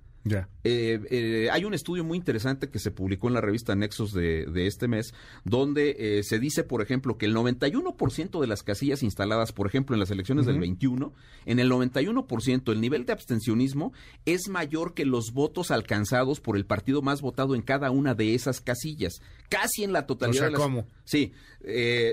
Eh, 0.64 1.00
eh, 1.10 1.50
hay 1.52 1.64
un 1.64 1.74
estudio 1.74 2.04
muy 2.04 2.18
interesante 2.18 2.70
que 2.70 2.80
se 2.80 2.92
publicó 2.92 3.28
en 3.30 3.36
la 3.36 3.42
revista 3.42 3.76
Nexos 3.76 4.12
de, 4.12 4.68
este 4.68 4.88
mes, 4.88 5.14
donde 5.46 5.96
eh, 5.98 6.24
se 6.24 6.40
dice, 6.40 6.64
por 6.64 6.82
ejemplo, 6.82 7.18
que 7.18 7.26
el 7.26 7.36
91% 7.36 8.42
de 8.42 8.48
las 8.48 8.64
casillas 8.64 9.02
instaladas, 9.02 9.54
por 9.54 9.68
ejemplo, 9.68 9.96
en 9.96 10.02
las 10.02 10.12
elecciones 10.12 10.46
del 10.46 10.60
21, 10.60 11.14
en 11.46 11.60
el 11.60 11.72
91% 11.72 12.72
el 12.72 12.82
nivel 12.82 13.06
de 13.06 13.14
abstencionismo 13.14 13.94
es 14.26 14.50
mayor 14.50 14.94
que 14.94 15.06
los 15.06 15.32
votos 15.32 15.72
alcanzados 15.72 16.42
por 16.42 16.58
el 16.58 16.66
partido 16.66 17.02
más 17.02 17.22
votado 17.22 17.56
en 17.56 17.62
cada 17.62 17.92
una 17.92 18.14
de 18.14 18.36
esas 18.36 18.60
casillas, 18.60 19.22
casi 19.48 19.84
en 19.84 19.94
la 19.94 20.06
totalidad. 20.06 20.52
de 20.52 20.58
¿cómo? 20.58 20.88
Sí, 21.06 21.32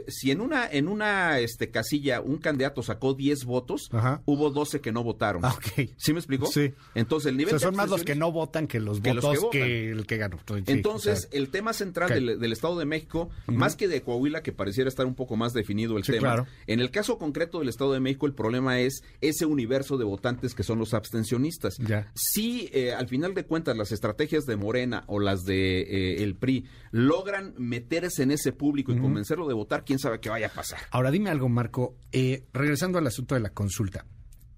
si 0.09 0.30
en 0.30 0.40
una 0.40 0.68
en 0.71 0.88
una 0.88 1.40
este 1.40 1.71
casilla 1.71 2.21
un 2.21 2.38
candidato 2.38 2.83
sacó 2.83 3.14
10 3.14 3.44
votos, 3.44 3.90
hubo 4.25 4.50
12 4.50 4.80
que 4.80 4.92
no 4.92 5.02
votaron. 5.02 5.44
Ah, 5.44 5.56
¿Sí 5.97 6.12
me 6.12 6.21
explicó? 6.21 6.47
Sí. 6.47 6.73
Entonces 6.94 7.30
el 7.30 7.37
nivel 7.37 7.59
son 7.59 7.75
más 7.75 7.88
los 7.88 8.03
que 8.04 8.14
no 8.14 8.32
votan 8.32 8.66
que 8.66 8.80
los 8.80 9.00
votos 9.00 9.46
que, 9.50 9.90
el 9.90 10.06
que 10.06 10.16
ganó. 10.16 10.38
Entonces, 10.66 11.28
el 11.32 11.50
tema 11.50 11.73
central 11.73 12.08
del, 12.38 12.52
Estado 12.52 12.78
de 12.78 12.84
México, 12.84 13.30
más 13.46 13.76
que 13.76 13.88
de 13.88 14.02
Coahuila, 14.02 14.42
que 14.42 14.52
pareciera 14.52 14.88
estar 14.88 15.06
un 15.06 15.14
poco 15.14 15.37
más 15.37 15.52
definido 15.52 15.96
el 15.96 16.04
tema, 16.04 16.46
en 16.66 16.80
el 16.80 16.90
caso 16.90 17.18
concreto 17.18 17.58
del 17.58 17.68
Estado 17.68 17.92
de 17.92 18.00
México, 18.00 18.26
el 18.26 18.34
problema 18.34 18.80
es 18.80 19.02
ese 19.20 19.46
universo 19.46 19.96
de 19.96 20.04
votantes 20.04 20.54
que 20.54 20.62
son 20.62 20.78
los 20.78 20.94
abstencionistas. 20.94 21.76
Si 22.14 22.70
eh, 22.73 22.92
al 22.92 23.08
final 23.08 23.34
de 23.34 23.44
cuentas 23.44 23.76
las 23.76 23.92
estrategias 23.92 24.44
de 24.46 24.56
Morena 24.56 25.04
o 25.06 25.20
las 25.20 25.44
de 25.44 25.80
eh, 25.82 26.23
el 26.23 26.37
PRI 26.37 26.66
logran 26.90 27.54
meterse 27.58 28.23
en 28.23 28.30
ese 28.30 28.52
público 28.52 28.92
y 28.92 28.99
convencerlo 28.99 29.49
de 29.49 29.54
votar, 29.54 29.84
quién 29.84 29.99
sabe 29.99 30.20
qué 30.20 30.28
vaya 30.28 30.46
a 30.46 30.50
pasar. 30.50 30.80
Ahora 30.90 31.11
dime 31.11 31.30
algo, 31.30 31.49
Marco. 31.49 31.96
Eh, 32.12 32.44
regresando 32.52 32.99
al 32.99 33.06
asunto 33.06 33.34
de 33.34 33.40
la 33.40 33.50
consulta. 33.50 34.06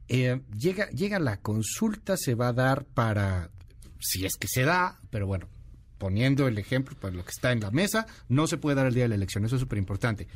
Eh, 0.09 0.41
llega, 0.57 0.89
llega 0.91 1.19
la 1.19 1.39
consulta, 1.39 2.17
se 2.17 2.35
va 2.35 2.49
a 2.49 2.53
dar 2.53 2.85
para, 2.85 3.51
si 3.99 4.25
es 4.25 4.37
que 4.37 4.47
se 4.49 4.63
da, 4.63 5.01
pero 5.11 5.27
bueno, 5.27 5.49
poniendo 5.99 6.47
el 6.47 6.59
ejemplo 6.59 6.97
para 6.99 7.15
lo 7.15 7.25
que 7.25 7.31
está 7.31 7.53
en 7.53 7.61
la 7.61 7.71
mesa, 7.71 8.07
no 8.29 8.47
se 8.47 8.59
puede 8.59 8.77
dar 8.77 8.87
el 8.87 8.95
día 8.95 9.05
de 9.05 9.09
la 9.11 9.15
elección, 9.17 9.45
eso 9.45 9.57
es 9.57 9.61
súper 9.61 9.79
importante. 9.79 10.29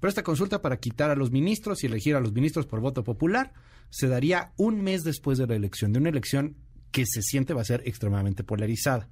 Pero 0.00 0.08
esta 0.08 0.22
consulta 0.22 0.62
para 0.62 0.78
quitar 0.78 1.10
a 1.10 1.16
los 1.16 1.30
ministros 1.30 1.82
y 1.82 1.86
elegir 1.86 2.14
a 2.16 2.20
los 2.20 2.32
ministros 2.32 2.66
por 2.66 2.80
voto 2.80 3.02
popular 3.02 3.52
se 3.90 4.08
daría 4.08 4.52
un 4.56 4.82
mes 4.82 5.02
después 5.02 5.38
de 5.38 5.46
la 5.46 5.56
elección, 5.56 5.92
de 5.92 5.98
una 5.98 6.10
elección 6.10 6.56
que 6.92 7.04
se 7.06 7.22
siente 7.22 7.54
va 7.54 7.62
a 7.62 7.66
ser 7.66 7.82
extremadamente 7.86 8.44
polarizada, 8.44 9.08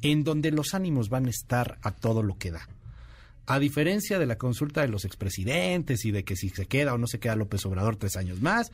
en 0.00 0.24
donde 0.24 0.50
los 0.50 0.74
ánimos 0.74 1.08
van 1.08 1.26
a 1.26 1.30
estar 1.30 1.78
a 1.82 1.92
todo 1.92 2.22
lo 2.22 2.38
que 2.38 2.50
da. 2.50 2.68
A 3.46 3.58
diferencia 3.58 4.18
de 4.18 4.26
la 4.26 4.38
consulta 4.38 4.82
de 4.82 4.88
los 4.88 5.04
expresidentes 5.04 6.04
y 6.04 6.12
de 6.12 6.24
que 6.24 6.36
si 6.36 6.48
se 6.48 6.66
queda 6.66 6.94
o 6.94 6.98
no 6.98 7.06
se 7.06 7.18
queda 7.18 7.36
López 7.36 7.66
Obrador 7.66 7.96
tres 7.96 8.16
años 8.16 8.40
más, 8.40 8.70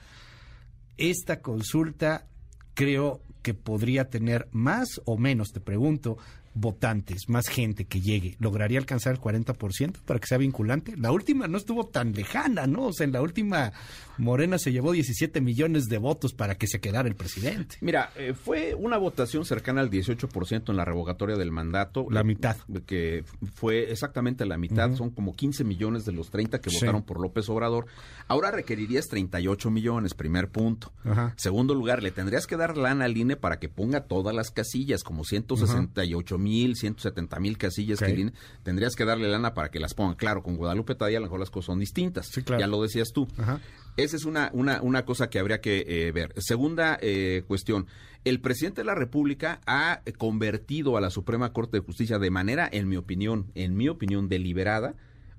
esta 0.99 1.40
consulta 1.40 2.26
creo 2.75 3.23
que 3.42 3.54
podría 3.54 4.11
tener 4.11 4.49
más 4.52 5.00
o 5.04 5.16
menos, 5.16 5.52
te 5.52 5.61
pregunto, 5.61 6.18
votantes, 6.54 7.28
más 7.28 7.49
gente 7.49 7.85
que 7.85 8.00
llegue, 8.00 8.37
¿lograría 8.40 8.78
alcanzar 8.78 9.14
el 9.14 9.21
40% 9.21 9.99
para 10.04 10.18
que 10.18 10.26
sea 10.26 10.38
vinculante? 10.38 10.97
La 10.97 11.12
última 11.12 11.47
no 11.47 11.59
estuvo 11.59 11.87
tan 11.87 12.12
lejana, 12.12 12.66
¿no? 12.66 12.87
O 12.87 12.92
sea, 12.92 13.04
en 13.04 13.12
la 13.12 13.23
última 13.23 13.73
Morena 14.18 14.59
se 14.59 14.73
llevó 14.73 14.92
17 14.92 15.40
millones 15.40 15.87
de 15.87 15.99
votos 15.99 16.33
para 16.33 16.57
que 16.57 16.66
se 16.66 16.80
quedara 16.80 17.09
el 17.09 17.14
presidente. 17.14 17.76
Mira, 17.80 18.11
eh, 18.16 18.35
fue 18.35 18.75
una 18.75 18.99
votación 18.99 19.45
cercana 19.45 19.80
al 19.80 19.90
18% 19.90 20.71
en 20.71 20.76
la 20.76 20.85
revocatoria 20.85 21.37
del 21.37 21.52
mandato. 21.52 22.07
La 22.11 22.25
mitad. 22.25 22.57
Que 22.87 23.25
fue 23.54 23.90
exactamente 23.90 24.45
la 24.45 24.59
mitad, 24.59 24.95
son 24.95 25.11
como 25.11 25.35
15 25.35 25.64
millones 25.64 26.04
de 26.04 26.12
los 26.12 26.30
30 26.30 26.61
que 26.61 26.71
votaron 26.71 27.02
por 27.02 27.21
López 27.21 27.49
Obrador. 27.49 27.87
Ahora 28.26 28.50
requerirías 28.50 29.07
38 29.07 29.71
millones, 29.71 30.14
primer 30.14 30.49
punto. 30.49 30.92
Segundo 31.37 31.75
lugar, 31.75 32.02
le 32.02 32.11
tendrías 32.11 32.47
que 32.47 32.57
dar 32.57 32.76
lana 32.76 33.04
al 33.04 33.14
INE 33.28 33.37
para 33.37 33.58
que 33.58 33.68
ponga 33.68 34.04
todas 34.04 34.35
las 34.35 34.50
casillas, 34.50 35.04
como 35.04 35.25
168 35.25 36.38
mil, 36.38 36.76
170 36.76 37.40
mil 37.40 37.58
casillas 37.58 38.00
que 38.00 38.11
INE, 38.11 38.32
tendrías 38.62 38.94
que 38.97 39.04
darle 39.04 39.28
lana 39.28 39.54
para 39.54 39.70
que 39.70 39.78
las 39.78 39.94
pongan. 39.94 40.16
Claro, 40.16 40.42
con 40.42 40.56
Guadalupe 40.56 40.94
todavía 40.94 41.18
a 41.18 41.20
lo 41.20 41.26
mejor 41.26 41.40
las 41.40 41.50
cosas 41.50 41.66
son 41.66 41.78
distintas. 41.78 42.30
Ya 42.58 42.66
lo 42.66 42.82
decías 42.82 43.12
tú. 43.12 43.28
Esa 43.97 44.16
es 44.16 44.25
una, 44.25 44.50
una, 44.52 44.80
una 44.80 45.04
cosa 45.04 45.28
que 45.28 45.38
habría 45.38 45.61
que 45.61 45.85
eh, 45.87 46.12
ver. 46.12 46.32
Segunda 46.37 46.99
eh, 47.00 47.42
cuestión. 47.47 47.87
El 48.25 48.40
presidente 48.40 48.80
de 48.80 48.85
la 48.85 48.94
República 48.94 49.61
ha 49.66 50.02
convertido 50.18 50.97
a 50.97 51.00
la 51.00 51.11
Suprema 51.11 51.52
Corte 51.52 51.78
de 51.78 51.85
Justicia 51.85 52.18
de 52.18 52.30
manera, 52.30 52.68
en 52.70 52.88
mi 52.88 52.97
opinión, 52.97 53.50
en 53.54 53.76
mi 53.76 53.88
opinión, 53.88 54.28
deliberada, 54.28 54.94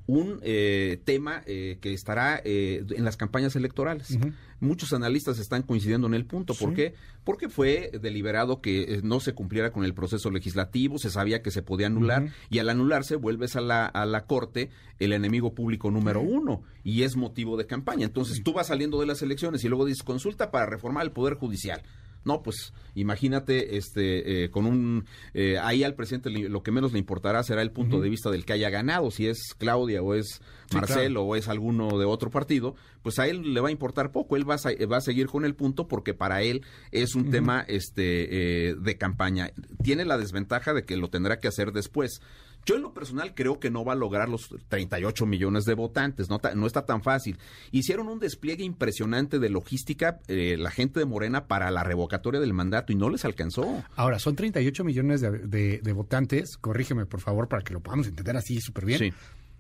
un 0.09 0.39
eh, 0.41 0.99
tema 1.05 1.43
eh, 1.45 1.77
que 1.81 1.93
estará 1.93 2.41
eh, 2.43 2.83
en 2.89 3.05
las 3.05 3.15
campañas 3.15 3.55
electorales. 3.55 4.17
Muchos 4.59 4.91
analistas 4.91 5.37
están 5.37 5.61
coincidiendo 5.61 6.07
en 6.07 6.15
el 6.15 6.25
punto. 6.25 6.55
¿Por 6.55 6.73
qué? 6.73 6.95
Porque 7.23 7.47
fue 7.47 7.91
deliberado 8.01 8.59
que 8.59 9.01
no 9.03 9.19
se 9.19 9.33
cumpliera 9.33 9.71
con 9.71 9.85
el 9.85 9.93
proceso 9.93 10.31
legislativo, 10.31 10.97
se 10.97 11.11
sabía 11.11 11.43
que 11.43 11.51
se 11.51 11.61
podía 11.61 11.87
anular 11.87 12.33
y 12.49 12.57
al 12.57 12.69
anularse 12.69 13.17
vuelves 13.17 13.55
a 13.55 13.61
la, 13.61 13.85
a 13.85 14.05
la 14.07 14.25
corte 14.25 14.71
el 14.97 15.13
enemigo 15.13 15.53
público 15.53 15.91
número 15.91 16.21
uno 16.21 16.63
y 16.83 17.03
es 17.03 17.15
motivo 17.15 17.55
de 17.55 17.67
campaña. 17.67 18.07
Entonces 18.07 18.41
tú 18.43 18.51
vas 18.51 18.67
saliendo 18.67 18.99
de 18.99 19.05
las 19.05 19.21
elecciones 19.21 19.63
y 19.63 19.69
luego 19.69 19.85
dices 19.85 20.03
consulta 20.03 20.49
para 20.49 20.65
reformar 20.65 21.05
el 21.05 21.11
Poder 21.11 21.35
Judicial. 21.35 21.83
No, 22.25 22.43
pues 22.43 22.73
imagínate, 22.95 23.77
este, 23.77 24.43
eh, 24.43 24.49
con 24.49 24.65
un, 24.65 25.05
eh, 25.33 25.57
ahí 25.57 25.83
al 25.83 25.95
presidente 25.95 26.29
lo 26.29 26.63
que 26.63 26.71
menos 26.71 26.91
le 26.91 26.99
importará 26.99 27.43
será 27.43 27.61
el 27.61 27.71
punto 27.71 28.01
de 28.01 28.09
vista 28.09 28.29
del 28.29 28.45
que 28.45 28.53
haya 28.53 28.69
ganado, 28.69 29.09
si 29.09 29.27
es 29.27 29.53
Claudia 29.57 30.01
o 30.01 30.13
es 30.13 30.41
Marcelo 30.73 31.23
o 31.23 31.35
es 31.35 31.47
alguno 31.47 31.97
de 31.97 32.05
otro 32.05 32.29
partido, 32.29 32.75
pues 33.01 33.19
a 33.19 33.27
él 33.27 33.53
le 33.53 33.61
va 33.61 33.69
a 33.69 33.71
importar 33.71 34.11
poco, 34.11 34.35
él 34.35 34.49
va 34.49 34.55
a, 34.55 34.85
va 34.85 34.97
a 34.97 35.01
seguir 35.01 35.27
con 35.27 35.45
el 35.45 35.55
punto 35.55 35.87
porque 35.87 36.13
para 36.13 36.41
él 36.41 36.65
es 36.91 37.15
un 37.15 37.31
tema, 37.31 37.63
este, 37.67 38.69
eh, 38.69 38.75
de 38.75 38.97
campaña. 38.97 39.51
Tiene 39.83 40.05
la 40.05 40.17
desventaja 40.17 40.73
de 40.73 40.83
que 40.83 40.97
lo 40.97 41.09
tendrá 41.09 41.39
que 41.39 41.47
hacer 41.47 41.71
después. 41.71 42.21
Yo 42.65 42.75
en 42.75 42.81
lo 42.81 42.93
personal 42.93 43.33
creo 43.33 43.59
que 43.59 43.69
no 43.69 43.83
va 43.83 43.93
a 43.93 43.95
lograr 43.95 44.29
los 44.29 44.49
38 44.67 45.25
millones 45.25 45.65
de 45.65 45.73
votantes, 45.73 46.29
no, 46.29 46.39
no 46.55 46.67
está 46.67 46.85
tan 46.85 47.01
fácil. 47.01 47.37
Hicieron 47.71 48.07
un 48.07 48.19
despliegue 48.19 48.63
impresionante 48.63 49.39
de 49.39 49.49
logística 49.49 50.19
eh, 50.27 50.55
la 50.57 50.71
gente 50.71 50.99
de 50.99 51.05
Morena 51.05 51.47
para 51.47 51.71
la 51.71 51.83
revocatoria 51.83 52.39
del 52.39 52.53
mandato 52.53 52.93
y 52.93 52.95
no 52.95 53.09
les 53.09 53.25
alcanzó. 53.25 53.83
Ahora, 53.95 54.19
son 54.19 54.35
38 54.35 54.83
millones 54.83 55.21
de, 55.21 55.79
de, 55.81 55.93
votantes, 55.93 56.57
corrígeme 56.57 57.05
por 57.05 57.21
favor 57.21 57.47
para 57.47 57.63
que 57.63 57.73
lo 57.73 57.79
podamos 57.81 58.07
entender 58.07 58.37
así 58.37 58.59
súper 58.61 58.85
bien. 58.85 58.99
Sí. 58.99 59.13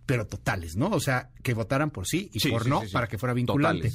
Pero 0.05 0.25
totales, 0.25 0.75
¿no? 0.75 0.89
O 0.89 0.99
sea, 0.99 1.29
que 1.43 1.53
votaran 1.53 1.91
por 1.91 2.07
sí 2.07 2.29
y 2.33 2.49
por 2.49 2.67
no 2.67 2.81
para 2.91 3.07
que 3.07 3.17
fuera 3.17 3.33
vinculante. 3.33 3.91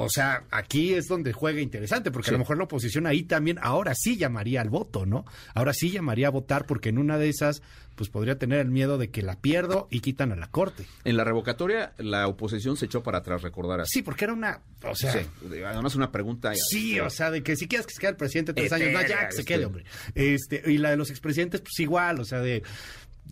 O 0.00 0.08
sea, 0.08 0.44
aquí 0.52 0.94
es 0.94 1.08
donde 1.08 1.32
juega 1.32 1.60
interesante, 1.60 2.12
porque 2.12 2.30
a 2.30 2.32
lo 2.34 2.38
mejor 2.38 2.56
la 2.56 2.64
oposición 2.64 3.08
ahí 3.08 3.24
también, 3.24 3.58
ahora 3.60 3.96
sí 3.96 4.16
llamaría 4.16 4.60
al 4.60 4.70
voto, 4.70 5.06
¿no? 5.06 5.24
Ahora 5.54 5.74
sí 5.74 5.90
llamaría 5.90 6.28
a 6.28 6.30
votar, 6.30 6.66
porque 6.66 6.90
en 6.90 6.98
una 6.98 7.18
de 7.18 7.28
esas, 7.28 7.62
pues 7.96 8.08
podría 8.08 8.38
tener 8.38 8.60
el 8.60 8.70
miedo 8.70 8.96
de 8.96 9.10
que 9.10 9.22
la 9.22 9.40
pierdo 9.40 9.88
y 9.90 9.98
quitan 9.98 10.30
a 10.30 10.36
la 10.36 10.52
corte. 10.52 10.86
En 11.02 11.16
la 11.16 11.24
revocatoria, 11.24 11.94
la 11.98 12.28
oposición 12.28 12.76
se 12.76 12.86
echó 12.86 13.02
para 13.02 13.18
atrás, 13.18 13.42
recordarás. 13.42 13.88
Sí, 13.90 14.02
porque 14.02 14.26
era 14.26 14.34
una, 14.34 14.60
o 14.84 14.94
sea. 14.94 15.12
Sí, 15.12 15.18
además 15.66 15.96
una 15.96 16.12
pregunta. 16.12 16.52
Sí, 16.54 17.00
o 17.00 17.10
sea, 17.10 17.32
de 17.32 17.42
que 17.42 17.56
si 17.56 17.66
quieres 17.66 17.84
que 17.84 17.94
se 17.94 18.00
quede 18.00 18.10
el 18.10 18.16
presidente 18.16 18.54
tres 18.54 18.72
años, 18.72 18.92
no, 18.92 19.02
ya 19.02 19.26
que 19.26 19.34
se 19.34 19.44
quede, 19.44 19.64
hombre. 19.64 19.84
Este, 20.14 20.62
y 20.70 20.78
la 20.78 20.90
de 20.90 20.96
los 20.96 21.10
expresidentes, 21.10 21.60
pues 21.60 21.76
igual, 21.80 22.20
o 22.20 22.24
sea, 22.24 22.38
de 22.38 22.62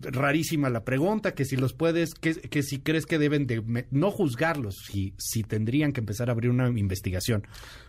rarísima 0.03 0.71
la 0.71 0.85
pregunta, 0.85 1.35
que 1.35 1.45
si 1.45 1.57
los 1.57 1.73
puedes, 1.73 2.15
que, 2.15 2.35
que 2.35 2.63
si 2.63 2.79
crees 2.81 3.07
que 3.07 3.19
deben 3.19 3.47
de 3.47 3.87
no 3.91 4.11
juzgarlos, 4.11 4.77
si, 4.87 5.15
si 5.19 5.43
tendrían 5.43 5.93
que 5.93 6.01
empezar 6.01 6.29
a 6.29 6.33
abrir 6.33 6.51
una 6.51 6.69
investigación. 6.69 7.47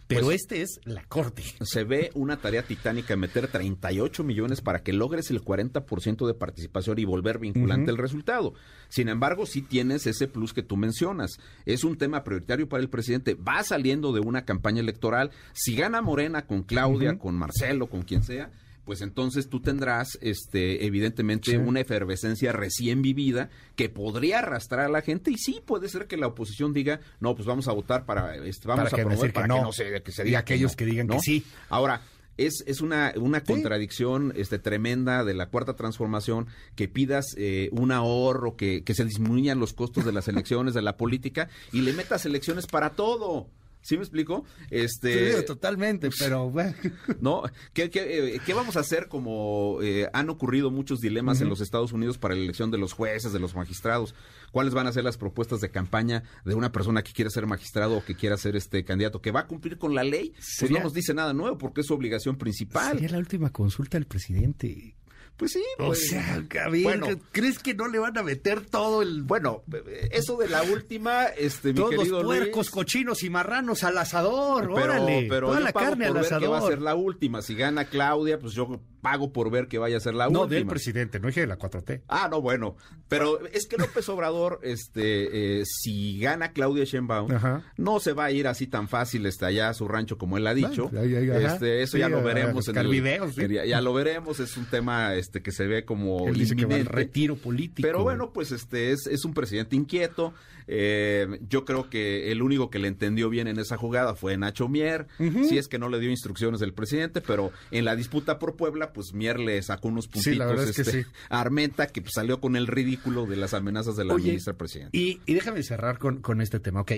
Pero 0.07 0.25
pues, 0.25 0.41
este 0.41 0.61
es 0.61 0.79
la 0.85 1.03
corte. 1.03 1.43
Se 1.61 1.83
ve 1.83 2.11
una 2.13 2.37
tarea 2.37 2.63
titánica 2.63 3.15
meter 3.17 3.49
38 3.49 4.23
millones 4.23 4.61
para 4.61 4.81
que 4.81 4.93
logres 4.93 5.29
el 5.31 5.43
40% 5.43 6.25
de 6.25 6.33
participación 6.33 6.97
y 6.99 7.05
volver 7.05 7.39
vinculante 7.39 7.91
el 7.91 7.97
resultado. 7.97 8.53
Sin 8.87 9.09
embargo, 9.09 9.45
sí 9.45 9.61
tienes 9.61 10.07
ese 10.07 10.27
plus 10.27 10.53
que 10.53 10.63
tú 10.63 10.77
mencionas. 10.77 11.39
Es 11.65 11.83
un 11.83 11.97
tema 11.97 12.23
prioritario 12.23 12.69
para 12.69 12.81
el 12.81 12.89
presidente. 12.89 13.35
Va 13.35 13.63
saliendo 13.63 14.13
de 14.13 14.21
una 14.21 14.45
campaña 14.45 14.79
electoral. 14.79 15.31
Si 15.53 15.75
gana 15.75 16.01
Morena 16.01 16.45
con 16.45 16.63
Claudia, 16.63 17.17
con 17.19 17.35
Marcelo, 17.35 17.87
con 17.87 18.03
quien 18.03 18.23
sea, 18.23 18.49
pues 18.88 19.01
entonces 19.01 19.50
tú 19.50 19.60
tendrás, 19.60 20.17
este, 20.22 20.86
evidentemente, 20.86 21.58
una 21.58 21.82
efervescencia 21.82 22.53
recién 22.53 23.01
vivida 23.01 23.50
que 23.75 23.89
podría 23.89 24.39
arrastrar 24.39 24.86
a 24.86 24.88
la 24.88 25.01
gente. 25.01 25.29
Y 25.29 25.36
sí 25.38 25.62
puede 25.63 25.89
ser 25.89 26.08
que 26.08 26.15
la 26.15 26.27
oposición 26.27 26.72
diga, 26.72 27.01
no, 27.20 27.36
pues 27.36 27.46
vamos 27.46 27.67
a 27.67 27.74
votar 27.74 28.06
para, 28.06 28.38
este, 28.38 28.65
vamos 28.65 28.94
a 28.94 28.96
promover 28.96 29.34
para 29.34 29.48
que 29.50 29.62
no, 29.62 29.74
se, 29.74 30.01
que 30.01 30.12
se 30.13 30.24
diga 30.24 30.39
y 30.39 30.39
aquellos 30.39 30.77
que, 30.77 30.86
digan 30.86 31.10
que 31.10 31.20
sí. 31.20 31.44
Ahora, 31.67 32.01
es, 32.38 32.63
es 32.65 32.79
una, 32.79 33.12
una 33.17 33.44
contradicción 33.44 34.32
este, 34.38 34.58
tremenda 34.58 35.25
de 35.25 35.34
la 35.34 35.48
cuarta 35.50 35.75
transformación 35.75 36.48
que 36.77 36.88
pidas 36.88 37.25
eh, 37.36 37.67
un 37.74 37.91
ahorro, 37.91 38.56
que, 38.56 38.86
que 38.86 38.94
se 38.94 39.03
disminuyan 39.03 39.60
los 39.60 39.74
costos 39.74 40.06
de 40.06 40.13
las 40.13 40.29
elecciones, 40.29 40.74
de 40.74 40.82
la 40.82 40.96
política, 40.96 41.50
y 41.74 41.82
le 41.82 41.91
metas 41.91 42.25
elecciones 42.25 42.67
para 42.67 42.91
todo. 42.91 43.50
¿Sí 43.88 43.96
me 43.96 44.03
explico? 44.03 44.44
Este, 44.70 45.41
totalmente, 45.44 46.10
pero 46.20 46.50
bueno. 46.50 46.74
¿No? 47.22 47.44
¿Qué, 47.72 47.89
qué, 47.89 48.41
qué 48.46 48.53
vamos 48.53 48.75
a 48.75 48.82
hacer 48.82 49.08
como 49.08 49.79
eh, 49.82 50.10
han 50.12 50.29
ocurrido 50.29 50.72
muchos 50.72 51.00
dilemas 51.00 51.39
en 51.39 51.48
los 51.48 51.62
Estados 51.62 51.94
Unidos 51.94 52.17
para 52.17 52.36
la 52.36 52.41
elección 52.41 52.70
de 52.70 52.77
los 52.77 52.91
jueces, 52.91 53.32
de 53.32 53.39
los 53.39 53.56
magistrados? 53.56 54.13
¿Cuáles 54.51 54.74
van 54.74 54.88
a 54.88 54.91
ser 54.91 55.06
las 55.06 55.15
propuestas 55.15 55.62
de 55.62 55.70
campaña 55.70 56.24
de 56.44 56.53
una 56.53 56.74
persona 56.74 57.01
que 57.01 57.13
quiere 57.13 57.32
ser 57.32 57.48
magistrado 57.48 57.96
o 57.96 58.03
que 58.03 58.15
quiera 58.15 58.36
ser 58.36 58.58
este 58.58 58.84
candidato 58.84 59.22
que 59.22 59.32
va 59.32 59.39
a 59.39 59.48
cumplir 59.48 59.77
con 59.77 59.96
la 59.96 60.03
ley? 60.03 60.34
Pues 60.60 60.70
no 60.70 60.82
nos 60.82 60.94
dice 60.94 61.13
nada 61.13 61.32
nuevo 61.32 61.58
porque 61.58 61.79
es 61.79 61.88
su 61.88 61.94
obligación 61.94 62.38
principal. 62.38 62.96
Sería 62.96 63.12
la 63.12 63.20
última 63.20 63.53
consulta 63.53 63.98
del 63.98 64.06
presidente 64.06 64.98
Pues 65.38 65.51
sí. 65.51 65.63
O 65.77 65.88
pues, 65.88 66.10
sea, 66.10 66.44
Gabriel, 66.50 67.00
bueno. 67.00 67.22
¿crees 67.32 67.60
que 67.60 67.75
no 67.75 67.88
le 67.88 68.00
van 68.00 68.17
a 68.17 68.24
meter 68.24 68.65
todo 68.65 69.03
el... 69.03 69.22
Bueno, 69.22 69.63
eso 70.10 70.36
de 70.38 70.50
la 70.50 70.63
última, 70.63 71.25
este, 71.25 71.70
mi 71.70 71.75
todos 71.75 71.94
los 71.94 72.24
Luis, 72.24 72.39
puercos, 72.39 72.72
cochinos 72.72 73.22
y 73.22 73.29
marranos 73.29 73.84
al 73.84 74.00
asador, 74.00 74.63
pero, 74.74 74.74
órale, 74.74 75.27
pero 75.29 75.48
toda 75.50 75.60
la 75.60 75.72
carne 75.72 76.08
al 76.08 76.13
ver 76.13 76.24
que 76.24 76.48
va 76.48 76.56
a 76.56 76.58
asador. 76.58 76.70
ser 76.72 76.82
la 76.82 76.96
última. 76.96 77.44
Si 77.44 77.53
gana 77.53 77.86
Claudia, 77.86 78.39
pues 78.39 78.53
yo 78.53 78.79
pago 79.01 79.31
por 79.31 79.49
ver 79.51 79.67
que 79.67 79.77
vaya 79.77 79.97
a 79.97 79.99
ser 79.99 80.13
la 80.13 80.29
No, 80.29 80.41
última. 80.41 80.55
del 80.55 80.67
presidente, 80.67 81.19
no 81.19 81.27
dije 81.27 81.41
de 81.41 81.47
la 81.47 81.57
4T. 81.57 82.01
Ah, 82.07 82.27
no, 82.29 82.41
bueno. 82.41 82.75
Pero 83.07 83.45
es 83.47 83.67
que 83.67 83.77
López 83.77 84.07
Obrador, 84.09 84.59
este, 84.63 85.59
eh, 85.61 85.63
si 85.65 86.19
gana 86.19 86.51
Claudia 86.51 86.83
Sheinbaum, 86.83 87.31
Ajá. 87.31 87.63
no 87.77 87.99
se 87.99 88.13
va 88.13 88.25
a 88.25 88.31
ir 88.31 88.47
así 88.47 88.67
tan 88.67 88.87
fácil 88.87 89.25
hasta 89.25 89.47
allá 89.47 89.69
a 89.69 89.73
su 89.73 89.87
rancho 89.87 90.17
como 90.17 90.37
él 90.37 90.45
ha 90.47 90.53
dicho. 90.53 90.89
Este, 90.93 91.81
eso 91.83 91.93
Sí, 91.93 91.99
ya 91.99 92.09
lo 92.09 92.21
veremos 92.21 92.67
en 92.67 92.77
el, 92.77 92.87
videos, 92.87 93.33
sí. 93.35 93.47
ya, 93.47 93.65
ya 93.65 93.81
lo 93.81 93.93
veremos. 93.93 94.39
Es 94.39 94.57
un 94.57 94.65
tema, 94.65 95.15
este, 95.15 95.41
que 95.41 95.51
se 95.51 95.67
ve 95.67 95.85
como 95.85 96.27
Él 96.27 96.33
dice 96.35 96.55
que 96.55 96.65
va 96.65 96.73
al 96.75 96.79
inminente. 96.81 96.91
retiro 96.93 97.35
político. 97.37 97.87
Pero 97.87 98.03
bueno, 98.03 98.33
pues 98.33 98.51
este 98.51 98.91
es, 98.91 99.07
es 99.07 99.23
un 99.25 99.33
presidente 99.33 99.75
inquieto. 99.75 100.33
Eh, 100.69 101.39
yo 101.47 101.63
creo 101.63 101.89
que 101.89 102.29
el 102.31 102.41
único 102.41 102.69
que 102.69 102.77
le 102.79 102.89
entendió 102.89 103.29
bien 103.29 103.47
en 103.47 103.57
esa 103.57 103.77
jugada 103.77 104.15
fue 104.15 104.35
Nacho 104.37 104.67
Mier. 104.67 105.07
Si 105.47 105.57
es 105.57 105.67
que 105.69 105.79
no 105.79 105.87
le 105.87 105.99
dio 105.99 106.09
instrucciones 106.09 106.59
del 106.59 106.73
presidente, 106.73 107.21
pero 107.21 107.51
en 107.71 107.85
la 107.85 107.95
disputa 107.95 108.37
por 108.37 108.57
Puebla, 108.57 108.87
pues 108.94 109.13
Mier 109.13 109.39
le 109.39 109.62
sacó 109.62 109.88
unos 109.88 110.08
puntitos 110.08 110.34
Sí, 110.34 110.36
la 110.38 110.46
verdad 110.46 110.67
es 110.67 110.75
que 110.75 110.82
este, 110.82 111.03
sí. 111.03 111.10
a 111.29 111.39
Armenta, 111.39 111.88
que 111.88 112.01
pues, 112.01 112.13
salió 112.13 112.39
con 112.39 112.56
el 112.56 112.67
ridículo 112.67 113.25
de 113.25 113.38
las 113.38 113.53
amenazas 113.53 113.96
de 113.96 114.06
la 114.06 114.13
Oye, 114.13 114.25
ministra 114.25 114.53
presidenta. 114.53 114.98
Y, 114.98 115.22
y 115.25 115.34
déjame 115.34 115.63
cerrar 115.63 115.98
con, 115.98 116.22
con 116.22 116.41
este 116.41 116.60
tema. 116.60 116.82
Ok, 116.82 116.94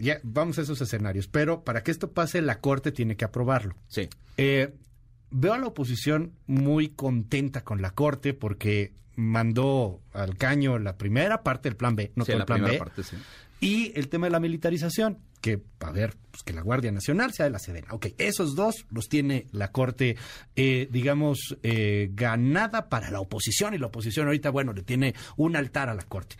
ya 0.00 0.20
vamos 0.22 0.58
a 0.58 0.62
esos 0.62 0.80
escenarios, 0.80 1.26
pero 1.28 1.64
para 1.64 1.82
que 1.82 1.90
esto 1.90 2.12
pase, 2.12 2.42
la 2.42 2.60
Corte 2.60 2.92
tiene 2.92 3.16
que 3.16 3.24
aprobarlo. 3.24 3.74
Sí. 3.88 4.08
Eh, 4.36 4.72
veo 5.30 5.52
a 5.54 5.58
la 5.58 5.66
oposición 5.66 6.32
muy 6.46 6.88
contenta 6.90 7.62
con 7.64 7.82
la 7.82 7.90
Corte 7.90 8.34
porque 8.34 8.92
mandó 9.16 10.00
al 10.12 10.36
caño 10.36 10.78
la 10.78 10.96
primera 10.96 11.42
parte 11.42 11.68
del 11.68 11.76
plan 11.76 11.96
B, 11.96 12.12
no 12.14 12.24
Sí, 12.24 12.32
todo 12.32 12.40
el 12.40 12.46
plan 12.46 12.58
primera 12.60 12.72
B, 12.72 12.78
parte, 12.78 13.02
sí. 13.02 13.16
Y 13.60 13.92
el 13.94 14.08
tema 14.08 14.26
de 14.26 14.30
la 14.32 14.40
militarización, 14.40 15.18
que, 15.40 15.62
a 15.80 15.92
ver, 15.92 16.16
pues 16.30 16.42
que 16.42 16.52
la 16.52 16.62
Guardia 16.62 16.92
Nacional 16.92 17.32
sea 17.32 17.44
de 17.44 17.50
la 17.50 17.58
Sedena. 17.58 17.88
Ok, 17.92 18.08
esos 18.18 18.54
dos 18.54 18.86
los 18.90 19.08
tiene 19.08 19.46
la 19.52 19.70
Corte, 19.70 20.16
eh, 20.56 20.88
digamos, 20.90 21.56
eh, 21.62 22.10
ganada 22.12 22.88
para 22.88 23.10
la 23.10 23.20
oposición, 23.20 23.74
y 23.74 23.78
la 23.78 23.86
oposición 23.86 24.26
ahorita, 24.26 24.50
bueno, 24.50 24.72
le 24.72 24.82
tiene 24.82 25.14
un 25.36 25.56
altar 25.56 25.88
a 25.88 25.94
la 25.94 26.02
Corte. 26.02 26.36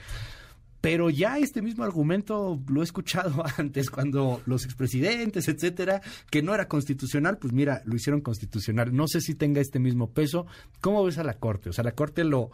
Pero 0.81 1.11
ya 1.11 1.39
este 1.39 1.61
mismo 1.61 1.85
argumento 1.85 2.59
lo 2.69 2.81
he 2.81 2.85
escuchado 2.85 3.45
antes, 3.59 3.91
cuando 3.91 4.43
los 4.47 4.65
expresidentes, 4.65 5.49
etcétera, 5.49 6.01
que 6.31 6.43
no 6.43 6.55
era 6.55 6.69
constitucional, 6.69 7.39
pues 7.39 7.53
mira, 7.53 7.83
lo 7.85 7.97
hicieron 7.97 8.23
constitucional. 8.23 8.95
No 8.95 9.07
sé 9.09 9.21
si 9.21 9.35
tenga 9.35 9.61
este 9.61 9.79
mismo 9.79 10.11
peso. 10.13 10.47
¿Cómo 10.81 11.05
ves 11.05 11.19
a 11.19 11.25
la 11.25 11.35
Corte? 11.35 11.69
O 11.69 11.73
sea, 11.73 11.85
la 11.85 11.93
Corte 11.93 12.25
lo 12.25 12.51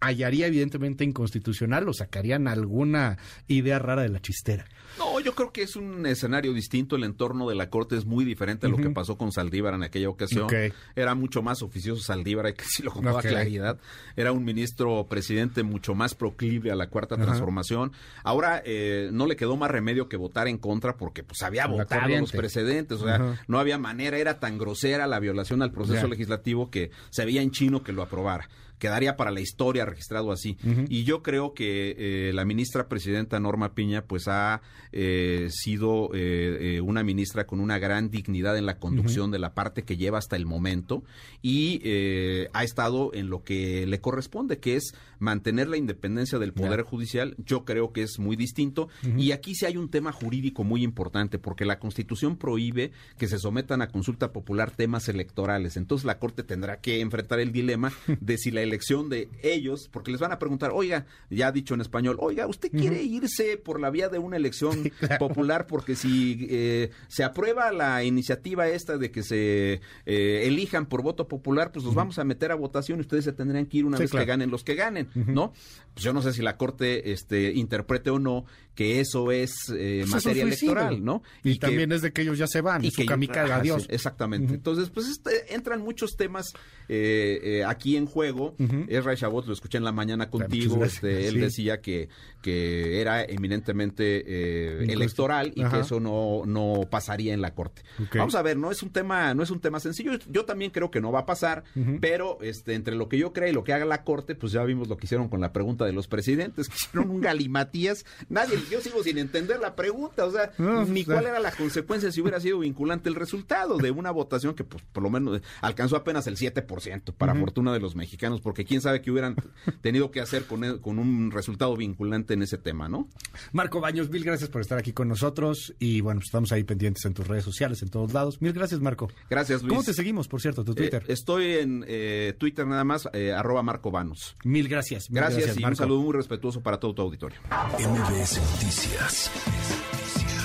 hallaría 0.00 0.46
evidentemente 0.46 1.04
inconstitucional 1.04 1.88
o 1.88 1.92
sacarían 1.92 2.48
alguna 2.48 3.18
idea 3.48 3.78
rara 3.78 4.02
de 4.02 4.08
la 4.08 4.20
chistera. 4.20 4.66
No, 4.98 5.20
yo 5.20 5.34
creo 5.34 5.52
que 5.52 5.62
es 5.62 5.76
un 5.76 6.04
escenario 6.06 6.52
distinto. 6.52 6.96
El 6.96 7.04
entorno 7.04 7.48
de 7.48 7.54
la 7.54 7.70
Corte 7.70 7.96
es 7.96 8.04
muy 8.06 8.24
diferente 8.24 8.66
a 8.66 8.70
lo 8.70 8.76
que 8.76 8.90
pasó 8.90 9.16
con 9.16 9.30
Saldívar 9.30 9.74
en 9.74 9.82
aquella 9.82 10.08
ocasión. 10.08 10.48
Era 10.96 11.14
mucho 11.14 11.42
más 11.42 11.62
oficioso 11.62 12.02
Saldívar, 12.02 12.46
hay 12.46 12.54
que 12.54 12.62
decirlo 12.62 12.92
con 12.92 13.04
toda 13.04 13.22
claridad. 13.22 13.78
Era 14.16 14.32
un 14.32 14.44
ministro 14.44 15.06
presidente 15.08 15.62
mucho 15.62 15.94
más 15.94 16.14
proclive 16.14 16.70
a 16.70 16.74
la 16.74 16.88
cuarta 16.88 17.16
transformación. 17.16 17.92
Ahora 18.24 18.62
eh, 18.64 19.10
no 19.12 19.26
le 19.26 19.36
quedó 19.36 19.56
más 19.56 19.70
remedio 19.70 20.08
que 20.08 20.16
votar 20.16 20.48
en 20.48 20.58
contra 20.58 20.96
porque 20.96 21.22
pues 21.22 21.42
había 21.42 21.62
La 21.62 21.68
votado 21.68 22.00
corriente. 22.02 22.20
los 22.22 22.32
precedentes. 22.32 23.00
O 23.00 23.04
sea, 23.04 23.38
no 23.46 23.58
había 23.58 23.78
manera, 23.78 24.18
era 24.18 24.40
tan 24.40 24.58
grosera 24.58 25.06
la 25.06 25.20
violación 25.20 25.62
al 25.62 25.70
proceso 25.72 26.08
legislativo 26.08 26.70
que 26.70 26.90
se 27.10 27.24
veía 27.24 27.42
en 27.42 27.50
chino 27.52 27.82
que 27.82 27.92
lo 27.92 28.02
aprobara. 28.02 28.48
Quedaría 28.80 29.16
para 29.16 29.30
la 29.30 29.40
historia 29.40 29.84
registrado 29.84 30.32
así. 30.32 30.56
Y 30.88 31.04
yo 31.04 31.22
creo 31.22 31.54
que 31.54 31.94
eh, 31.96 32.32
la 32.34 32.44
ministra 32.44 32.88
presidenta 32.88 33.38
Norma 33.38 33.74
Piña 33.74 34.02
pues 34.02 34.26
ha 34.26 34.62
eh, 34.90 35.46
sido 35.50 36.10
eh, 36.14 36.76
eh, 36.76 36.80
una 36.80 37.04
ministra 37.04 37.46
con 37.46 37.60
una 37.60 37.78
gran 37.78 38.10
dignidad 38.10 38.58
en 38.58 38.66
la 38.66 38.78
conducción 38.78 39.30
de 39.30 39.38
la 39.38 39.54
parte 39.54 39.84
que 39.84 39.96
lleva 39.96 40.18
hasta 40.18 40.34
el 40.34 40.46
momento 40.46 41.04
y 41.40 41.80
eh, 41.84 42.48
ha 42.52 42.64
estado 42.64 43.12
en 43.14 43.30
lo 43.30 43.44
que 43.44 43.86
le 43.86 44.00
corresponde, 44.00 44.58
que 44.58 44.74
es 44.74 44.92
mantener 45.20 45.68
la 45.68 45.76
independencia 45.76 46.40
del 46.40 46.52
Poder. 46.52 46.80
Judicial. 46.80 47.34
Yo 47.44 47.64
creo 47.64 47.92
que 47.92 48.02
es 48.02 48.18
muy 48.18 48.36
distinto. 48.36 48.88
Y 49.16 49.32
aquí 49.32 49.54
sí 49.54 49.66
hay 49.66 49.76
un 49.76 49.90
tema 49.90 50.12
jurídico 50.12 50.64
muy 50.64 50.82
importante, 50.82 51.38
porque 51.38 51.64
la 51.64 51.78
Constitución 51.78 52.36
prohíbe 52.36 52.92
que 53.18 53.28
se 53.28 53.38
sometan 53.38 53.82
a 53.82 53.88
consulta 53.88 54.32
popular 54.32 54.70
temas 54.70 55.08
electorales. 55.08 55.76
Entonces 55.76 56.04
la 56.06 56.18
Corte 56.18 56.42
tendrá 56.42 56.80
que 56.80 57.00
enfrentar 57.00 57.38
el 57.40 57.52
dilema 57.52 57.92
de 58.20 58.38
si 58.38 58.50
la 58.50 58.62
elección 58.70 59.08
de 59.08 59.28
ellos, 59.42 59.88
porque 59.92 60.10
les 60.10 60.20
van 60.20 60.32
a 60.32 60.38
preguntar, 60.38 60.70
oiga, 60.72 61.06
ya 61.28 61.52
dicho 61.52 61.74
en 61.74 61.80
español, 61.80 62.16
oiga, 62.20 62.46
¿usted 62.46 62.70
quiere 62.70 63.02
irse 63.02 63.56
por 63.56 63.80
la 63.80 63.90
vía 63.90 64.08
de 64.08 64.18
una 64.18 64.36
elección 64.36 64.90
popular? 65.18 65.66
Porque 65.66 65.96
si 65.96 66.46
eh, 66.50 66.90
se 67.08 67.24
aprueba 67.24 67.72
la 67.72 68.04
iniciativa 68.04 68.68
esta 68.68 68.96
de 68.96 69.10
que 69.10 69.22
se 69.22 69.80
eh, 70.06 70.42
elijan 70.46 70.86
por 70.86 71.02
voto 71.02 71.28
popular, 71.28 71.72
pues 71.72 71.84
los 71.84 71.94
vamos 71.94 72.18
a 72.18 72.24
meter 72.24 72.52
a 72.52 72.54
votación 72.54 72.98
y 72.98 73.02
ustedes 73.02 73.24
se 73.24 73.32
tendrían 73.32 73.66
que 73.66 73.78
ir 73.78 73.84
una 73.84 73.96
Sí, 73.96 74.04
vez 74.04 74.10
claro. 74.12 74.24
que 74.24 74.28
ganen 74.30 74.50
los 74.50 74.64
que 74.64 74.74
ganen, 74.74 75.08
¿no? 75.14 75.52
Pues 75.94 76.04
yo 76.04 76.12
no 76.12 76.22
sé 76.22 76.32
si 76.32 76.42
la 76.42 76.56
Corte 76.56 77.12
este, 77.12 77.52
interprete 77.52 78.10
o 78.10 78.18
no 78.18 78.44
que 78.74 79.00
eso 79.00 79.30
es 79.32 79.50
eh, 79.74 80.04
Pues 80.08 80.08
es 80.08 80.26
materia 80.26 80.42
electoral, 80.44 81.04
¿no? 81.04 81.22
Y, 81.42 81.54
que- 81.54 81.58
también 81.58 81.92
es 81.92 82.02
de 82.02 82.12
que 82.12 82.22
ellos 82.22 82.38
ya 82.38 82.46
se 82.46 82.60
van, 82.60 82.84
y 82.84 82.90
su 82.90 83.02
ajá, 83.02 83.56
adiós. 83.56 83.82
sí, 83.82 83.88
exactamente. 83.90 84.54
Entonces, 84.54 84.88
pues 84.90 85.08
este, 85.08 85.54
entran 85.54 85.80
muchos 85.82 86.12
temas 86.16 86.46
eh, 86.88 87.40
eh, 87.42 87.64
aquí 87.64 87.96
en 87.96 88.06
juego. 88.06 88.54
Ezra 88.88 89.16
Chabot 89.16 89.46
lo 89.46 89.52
escuché 89.52 89.78
en 89.78 89.84
la 89.84 89.92
mañana 89.92 90.30
contigo. 90.30 90.76
muchas 90.76 90.94
Este, 90.94 91.28
él 91.28 91.34
Sí. 91.34 91.40
decía 91.40 91.80
que, 91.80 92.08
que 92.42 93.00
era 93.00 93.22
eminentemente 93.24 94.24
eh, 94.26 94.84
electoral 94.92 95.52
y 95.54 95.62
Ajá. 95.62 95.76
que 95.76 95.82
eso 95.82 96.00
no, 96.00 96.42
no 96.46 96.82
pasaría 96.90 97.32
en 97.34 97.40
la 97.40 97.54
corte. 97.54 97.82
Vamos 98.14 98.34
a 98.34 98.42
ver, 98.42 98.56
no 98.56 98.70
es 98.70 98.82
un 98.82 98.90
tema, 98.90 99.34
no 99.34 99.42
es 99.42 99.50
un 99.50 99.60
tema 99.60 99.80
sencillo. 99.80 100.12
Yo 100.28 100.44
también 100.44 100.70
creo 100.70 100.90
que 100.90 101.00
no 101.00 101.12
va 101.12 101.20
a 101.20 101.26
pasar, 101.26 101.64
pero 102.00 102.38
este, 102.42 102.74
entre 102.74 102.94
lo 102.94 103.08
que 103.08 103.18
yo 103.18 103.32
creo 103.32 103.48
y 103.48 103.52
lo 103.52 103.64
que 103.64 103.72
haga 103.72 103.84
la 103.84 104.04
corte, 104.04 104.34
pues 104.34 104.52
ya 104.52 104.62
vimos 104.64 104.88
lo 104.88 104.96
que 104.96 105.06
hicieron 105.06 105.28
con 105.28 105.40
la 105.40 105.52
pregunta 105.52 105.84
de 105.84 105.92
los 105.92 106.06
presidentes, 106.08 106.68
que 106.68 106.74
hicieron 106.74 107.10
un 107.10 107.20
galimatías. 107.20 108.04
Nadie, 108.28 108.58
yo 108.70 108.80
sigo 108.80 109.02
sin 109.02 109.18
entender 109.18 109.60
la 109.60 109.74
pregunta, 109.76 110.24
o 110.24 110.30
sea, 110.30 110.52
No, 110.58 110.84
ni 110.84 111.02
o 111.02 111.04
sea. 111.04 111.14
cuál 111.14 111.26
era 111.26 111.40
la 111.40 111.52
consecuencia 111.52 112.10
si 112.12 112.20
hubiera 112.20 112.40
sido 112.40 112.58
vinculante 112.60 113.08
el 113.08 113.14
resultado 113.14 113.76
de 113.78 113.90
una 113.90 114.10
votación 114.10 114.54
que 114.54 114.64
pues 114.64 114.82
por 114.92 115.02
lo 115.02 115.10
menos 115.10 115.40
alcanzó 115.60 115.96
apenas 115.96 116.26
el 116.26 116.36
7% 116.36 117.12
para 117.16 117.34
fortuna 117.34 117.72
de 117.72 117.80
los 117.80 117.94
mexicanos, 117.96 118.40
porque 118.50 118.64
quién 118.64 118.80
sabe 118.80 119.00
qué 119.00 119.12
hubieran 119.12 119.36
tenido 119.80 120.10
que 120.10 120.20
hacer 120.20 120.44
con, 120.46 120.64
el- 120.64 120.80
con 120.80 120.98
un 120.98 121.30
resultado 121.30 121.76
vinculante 121.76 122.34
en 122.34 122.42
ese 122.42 122.58
tema, 122.58 122.88
¿no? 122.88 123.08
Marco 123.52 123.80
Baños, 123.80 124.10
mil 124.10 124.24
gracias 124.24 124.50
por 124.50 124.60
estar 124.60 124.76
aquí 124.76 124.92
con 124.92 125.06
nosotros 125.06 125.72
y 125.78 126.00
bueno, 126.00 126.18
pues 126.18 126.26
estamos 126.26 126.50
ahí 126.50 126.64
pendientes 126.64 127.04
en 127.04 127.14
tus 127.14 127.28
redes 127.28 127.44
sociales, 127.44 127.80
en 127.82 127.90
todos 127.90 128.12
lados. 128.12 128.42
Mil 128.42 128.52
gracias, 128.52 128.80
Marco. 128.80 129.08
Gracias, 129.30 129.62
Luis. 129.62 129.70
¿Cómo 129.70 129.84
te 129.84 129.94
seguimos, 129.94 130.26
por 130.26 130.40
cierto, 130.40 130.64
tu 130.64 130.74
Twitter? 130.74 131.04
Eh, 131.06 131.12
estoy 131.12 131.52
en 131.58 131.84
eh, 131.86 132.34
Twitter 132.38 132.66
nada 132.66 132.82
más, 132.82 133.08
eh, 133.12 133.30
arroba 133.32 133.62
Marco 133.62 133.92
Vanos. 133.92 134.34
mil 134.42 134.66
gracias. 134.68 135.08
mil 135.10 135.20
Gracias, 135.20 135.56
y 135.56 135.64
un 135.64 135.76
saludo 135.76 136.00
muy 136.00 136.12
respetuoso 136.14 136.60
para 136.60 136.80
todo 136.80 136.92
tu 136.92 137.02
auditorio. 137.02 137.38
MBS 137.78 138.40
Noticias 138.40 139.30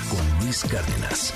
con 0.08 0.44
Luis 0.44 0.62
Cárdenas. 0.70 1.34